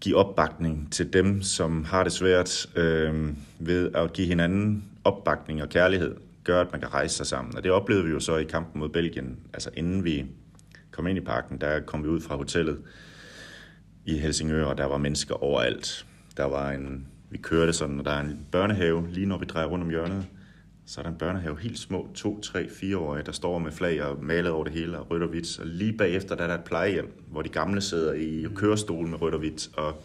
[0.02, 3.30] give opbakning til dem, som har det svært, øh,
[3.60, 7.58] ved at give hinanden opbakning og kærlighed, gør, at man kan rejse sig sammen.
[7.58, 9.38] Og det oplevede vi jo så i kampen mod Belgien.
[9.54, 10.26] Altså inden vi
[10.91, 12.78] kom ind i parken, der kom vi ud fra hotellet
[14.06, 16.06] i Helsingør, og der var mennesker overalt.
[16.38, 19.68] Der var en, vi kørte sådan, og der er en børnehave, lige når vi drejer
[19.68, 20.26] rundt om hjørnet,
[20.86, 24.04] så er der en børnehave, helt små, to, tre, fire årige, der står med flag
[24.04, 25.60] og malet over det hele, og rødt og hvidt.
[25.60, 29.22] Og lige bagefter, der er der et plejehjem, hvor de gamle sidder i kørestol med
[29.22, 29.70] rødt og hvidt.
[29.78, 30.04] Og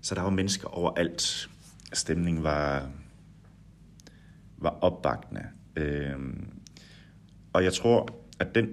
[0.00, 1.48] så der var mennesker overalt.
[1.92, 2.88] Stemningen var,
[4.58, 5.42] var opbakende.
[5.76, 6.46] Øhm,
[7.52, 8.08] og jeg tror,
[8.38, 8.68] at den,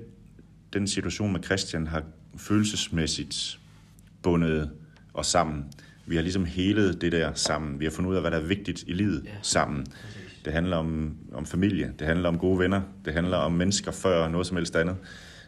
[0.74, 2.04] den situation med Christian har
[2.38, 3.60] følelsesmæssigt
[4.22, 4.72] bundet
[5.14, 5.66] os sammen.
[6.06, 7.80] Vi har ligesom helet det der sammen.
[7.80, 9.32] Vi har fundet ud af, hvad der er vigtigt i livet ja.
[9.42, 9.86] sammen.
[10.46, 14.28] Det handler om, om familie, det handler om gode venner, det handler om mennesker før
[14.28, 14.98] noget som helst andet.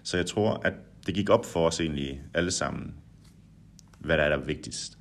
[0.03, 0.73] Så jeg tror, at
[1.05, 2.93] det gik op for os egentlig alle sammen,
[3.99, 4.97] hvad der er der vigtigst.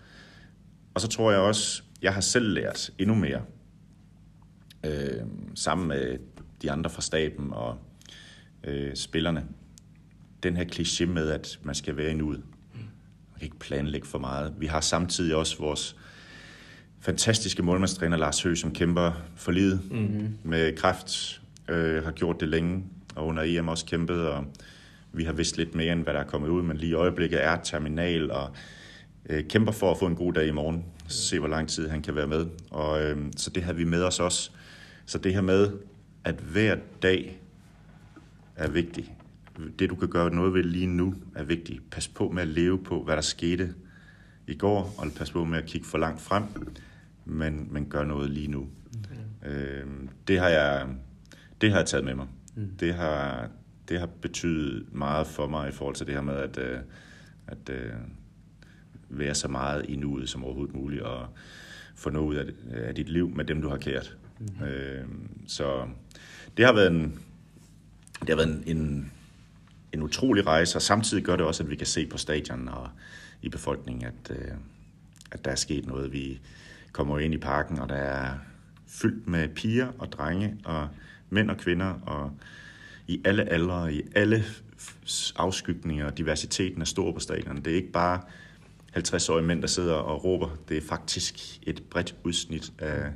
[0.94, 3.42] Og så tror jeg også, jeg har selv lært endnu mere,
[4.86, 5.22] øh,
[5.54, 6.18] sammen med
[6.62, 7.78] de andre fra staben og
[8.64, 9.46] øh, spillerne,
[10.42, 12.42] den her kliché med, at man skal være i nuet.
[12.74, 14.54] Man kan ikke planlægge for meget.
[14.58, 15.96] Vi har samtidig også vores
[17.00, 20.38] fantastiske målmandstræner Lars Høgh, som kæmper for livet mm-hmm.
[20.42, 22.84] med kræft, øh, har gjort det længe,
[23.14, 24.44] og under EM også kæmpet, og
[25.12, 27.44] vi har vidst lidt mere, end hvad der er kommet ud, men lige i øjeblikket
[27.44, 28.50] er terminal, og
[29.28, 32.02] øh, kæmper for at få en god dag i morgen, se hvor lang tid han
[32.02, 34.50] kan være med, og øh, så det har vi med os også.
[35.06, 35.72] Så det her med,
[36.24, 37.40] at hver dag
[38.56, 39.14] er vigtig.
[39.78, 41.90] Det du kan gøre noget ved lige nu er vigtigt.
[41.90, 43.74] Pas på med at leve på, hvad der skete
[44.46, 46.44] i går, og pas på med at kigge for langt frem
[47.30, 48.68] men, men gør noget lige nu.
[48.98, 49.54] Okay.
[49.54, 49.86] Øh,
[50.28, 50.86] det, har jeg,
[51.60, 52.26] det har jeg taget med mig.
[52.54, 52.70] Mm.
[52.80, 53.48] Det, har,
[53.88, 56.78] det har betydet meget for mig i forhold til det her med at, øh,
[57.46, 57.92] at øh,
[59.08, 61.28] være så meget i nuet som overhovedet muligt, og
[61.94, 64.16] få noget ud af, af dit liv med dem, du har kært.
[64.38, 64.64] Mm.
[64.64, 65.04] Øh,
[65.46, 65.88] så
[66.56, 67.18] det har været en,
[68.20, 69.12] det har været en, en,
[69.92, 72.88] en utrolig rejse, og samtidig gør det også, at vi kan se på stadion og
[73.42, 74.52] i befolkningen, at, øh,
[75.30, 76.12] at der er sket noget.
[76.12, 76.40] Vi,
[76.92, 78.34] kommer ind i parken, og der er
[78.86, 80.88] fyldt med piger og drenge og
[81.30, 82.32] mænd og kvinder og
[83.06, 84.44] i alle aldre, i alle
[85.36, 87.56] afskygninger, diversiteten er stor på stadion.
[87.56, 88.20] Det er ikke bare
[88.96, 90.48] 50-årige mænd, der sidder og råber.
[90.68, 93.12] Det er faktisk et bredt udsnit af,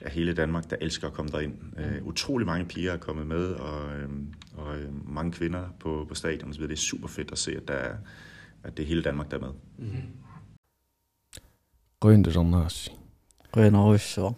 [0.00, 1.54] af hele Danmark, der elsker at komme derind.
[1.72, 6.14] Uh, utrolig mange piger er kommet med, og, uh, og øh, mange kvinder på, på
[6.14, 6.54] stadion.
[6.54, 7.96] Så det er super fedt at se, at, der er,
[8.64, 9.52] at det er hele Danmark, der er med.
[9.78, 10.02] Mm-hmm.
[13.52, 14.30] Qoyanaruissuа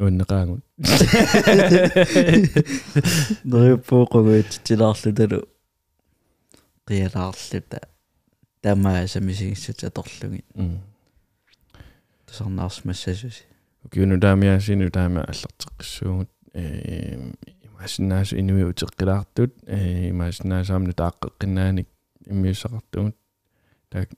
[0.00, 0.62] уиннеqaangut
[3.52, 5.40] нериппууqaguit тилаарлуталу
[6.88, 7.78] qialaarluta
[9.90, 10.42] аторлуги
[12.26, 13.44] тусарнаарс массасуси
[13.84, 16.64] укиуну таамиасину таама аллартеққиссуугут э
[17.66, 21.88] имаасиннаасу инуиутеққилаартут э имаасиннаасаамну тааққеққиннааник
[22.32, 23.16] иммиуссақартугут
[23.90, 24.08] таак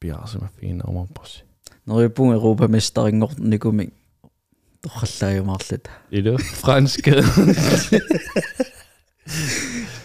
[0.00, 1.44] пиарсимаффигиннаумарпарси
[1.86, 3.94] Нериппун Европаместарингор никумик
[4.82, 5.88] торхаллаажумаарлут.
[6.10, 7.22] Илу франска.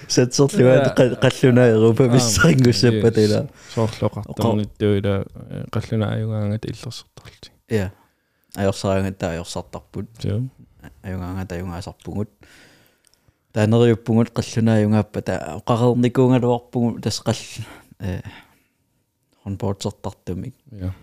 [0.07, 3.49] Сатсерлуа қаллуна Европаместарингуссаппа тила.
[3.75, 5.25] соорлоқартуунниттуила
[5.71, 7.51] қаллунааюгаангат иллерсертарлти.
[7.69, 7.91] Ja.
[8.55, 10.07] Ajorsaangata ajorsaartarput.
[10.23, 10.41] Joo.
[11.03, 12.29] Ajungaangata ajungaasarpungut.
[13.53, 17.65] таанериуппугут қаллунааюнгааппа та оқарерникуунгалуарпугу тас қall
[17.99, 18.21] э
[19.43, 20.55] хонбордсертартумик.
[20.71, 20.93] Ja.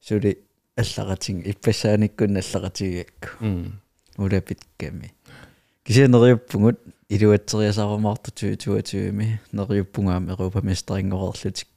[0.00, 0.38] сули
[0.76, 3.28] алларатин иппасааниккун алларатигиакку
[4.16, 5.12] улапитками
[5.84, 6.78] кисианериуппугут
[7.08, 11.68] илуатсериасаарумаарту 2022ми нериуппунгаами европаместарингорерлутик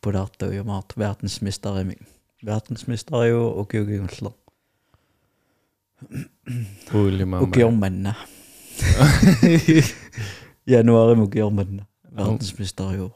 [0.00, 2.00] пулаартуйумаарту verdensmesterimik
[2.42, 4.34] verdensmesterio укиугингуллер
[6.90, 8.16] Пуулимаа укиорманна.
[10.66, 13.12] Януари мукиорманна verdensmesterio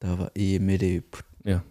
[0.00, 1.62] а тава иимилиуппут ja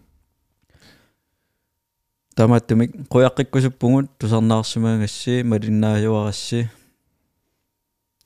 [2.36, 6.70] таматтумик қуяққиккусуппугут тусарнаарсимаагасси малиннаажуарасси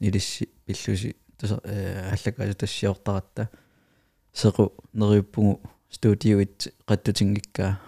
[0.00, 3.48] илисси пиллуси туса э аллакасу тассиортаратта
[4.32, 7.80] сеқу нериуппугу студиуит қаттутингиккаа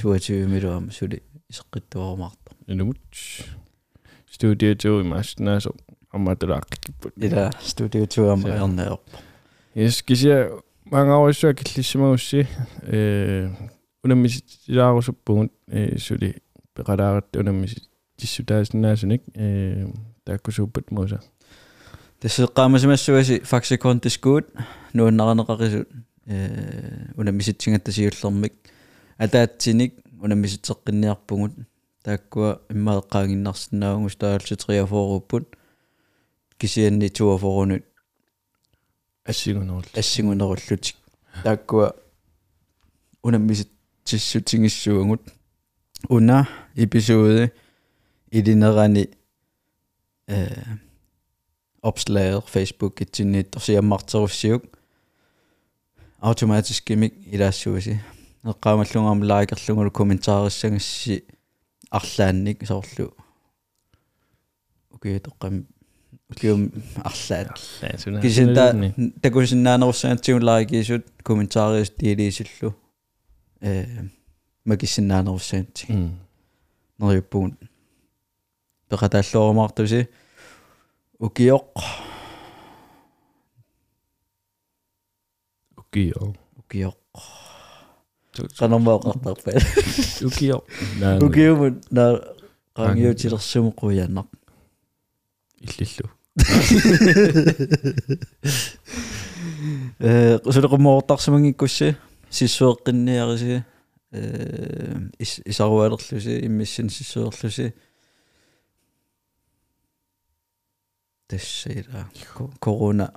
[0.00, 2.98] туатиу милуам сули исеққиттуарумаарта инумут
[4.30, 5.74] студио туу имааснаасо
[6.12, 7.52] амматулааққиккиппут ила
[10.85, 12.47] студио туама ернеор yes кися мангаруссуа киллиссимагусси
[12.83, 13.49] э
[14.03, 16.35] унаммиситилаарусуппугут э сули
[16.75, 17.81] пеқалаарат унаммиси
[18.17, 19.87] тиссутааснаасуник э
[20.25, 21.21] тааккусууппат муса
[22.21, 24.47] тассеққаамасимассуаси факсиконтискуут
[24.93, 25.87] нууннаранеқарисут
[26.25, 28.53] э унаммиситсингаттасиуллермик
[29.17, 31.53] атаатсиник унаммиситеққинниарпугут
[32.03, 35.55] тааккуа иммаеққаангиннарсинаагунгус таалситриафооруппут
[36.57, 37.83] кисианни туафорунут
[39.25, 40.95] ассигунерул ассигунеруллутик
[41.43, 41.95] тааккуа
[43.23, 43.69] унаммисит
[44.03, 45.21] тиссутингиссуугут
[46.09, 47.53] уна эпизоде
[48.31, 49.09] илинерани
[50.27, 50.47] э
[51.81, 54.63] opslaget Facebook итсинниит торсиаммартеруссиук
[56.19, 57.99] автоматически мик илаассуаси
[58.43, 61.25] эққаамаллунгаам лайкерлугулу комментаариссагасси
[61.89, 63.15] арлаанник соорлу
[64.93, 65.74] окей тоққам укиум
[66.30, 67.58] арлаат
[68.22, 72.74] кисинта такусиннаанеруссаатсигун лайкисут комментаариус тиилиисиллу
[73.60, 73.86] э
[74.64, 75.86] макиссиннаанеруссаатси
[76.98, 77.54] нериуппугут
[78.90, 80.08] пеқатааллуарумаартуси
[81.20, 81.66] укиоқ
[85.78, 86.98] укио укиоқ
[88.58, 89.58] канамаақартарпаа
[90.28, 90.58] укио
[91.26, 92.04] укиумут на
[92.74, 94.28] qangiutilersumu quyanaq
[95.64, 96.15] иллиллу
[99.99, 101.97] э сулеқумоортарсимангиккусси
[102.29, 103.65] сиссуэққинниариси
[104.11, 107.73] э исаруалерлуси иммиссин сиссуерлуси
[111.27, 112.09] тассаила
[112.59, 113.13] корона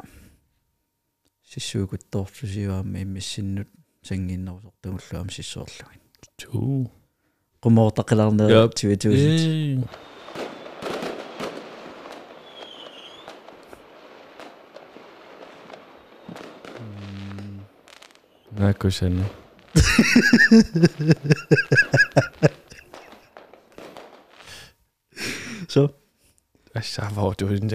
[1.50, 3.68] сиссуукутторлусиуаама иммиссиннут
[4.02, 6.00] сангиннерусортугуллуам сиссуорлугин
[6.36, 6.90] туу
[18.59, 19.25] zo, kus henne.
[25.69, 25.87] Så?
[26.75, 27.67] Altså, hvor du ikke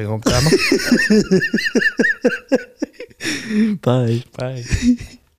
[4.39, 5.15] Bye.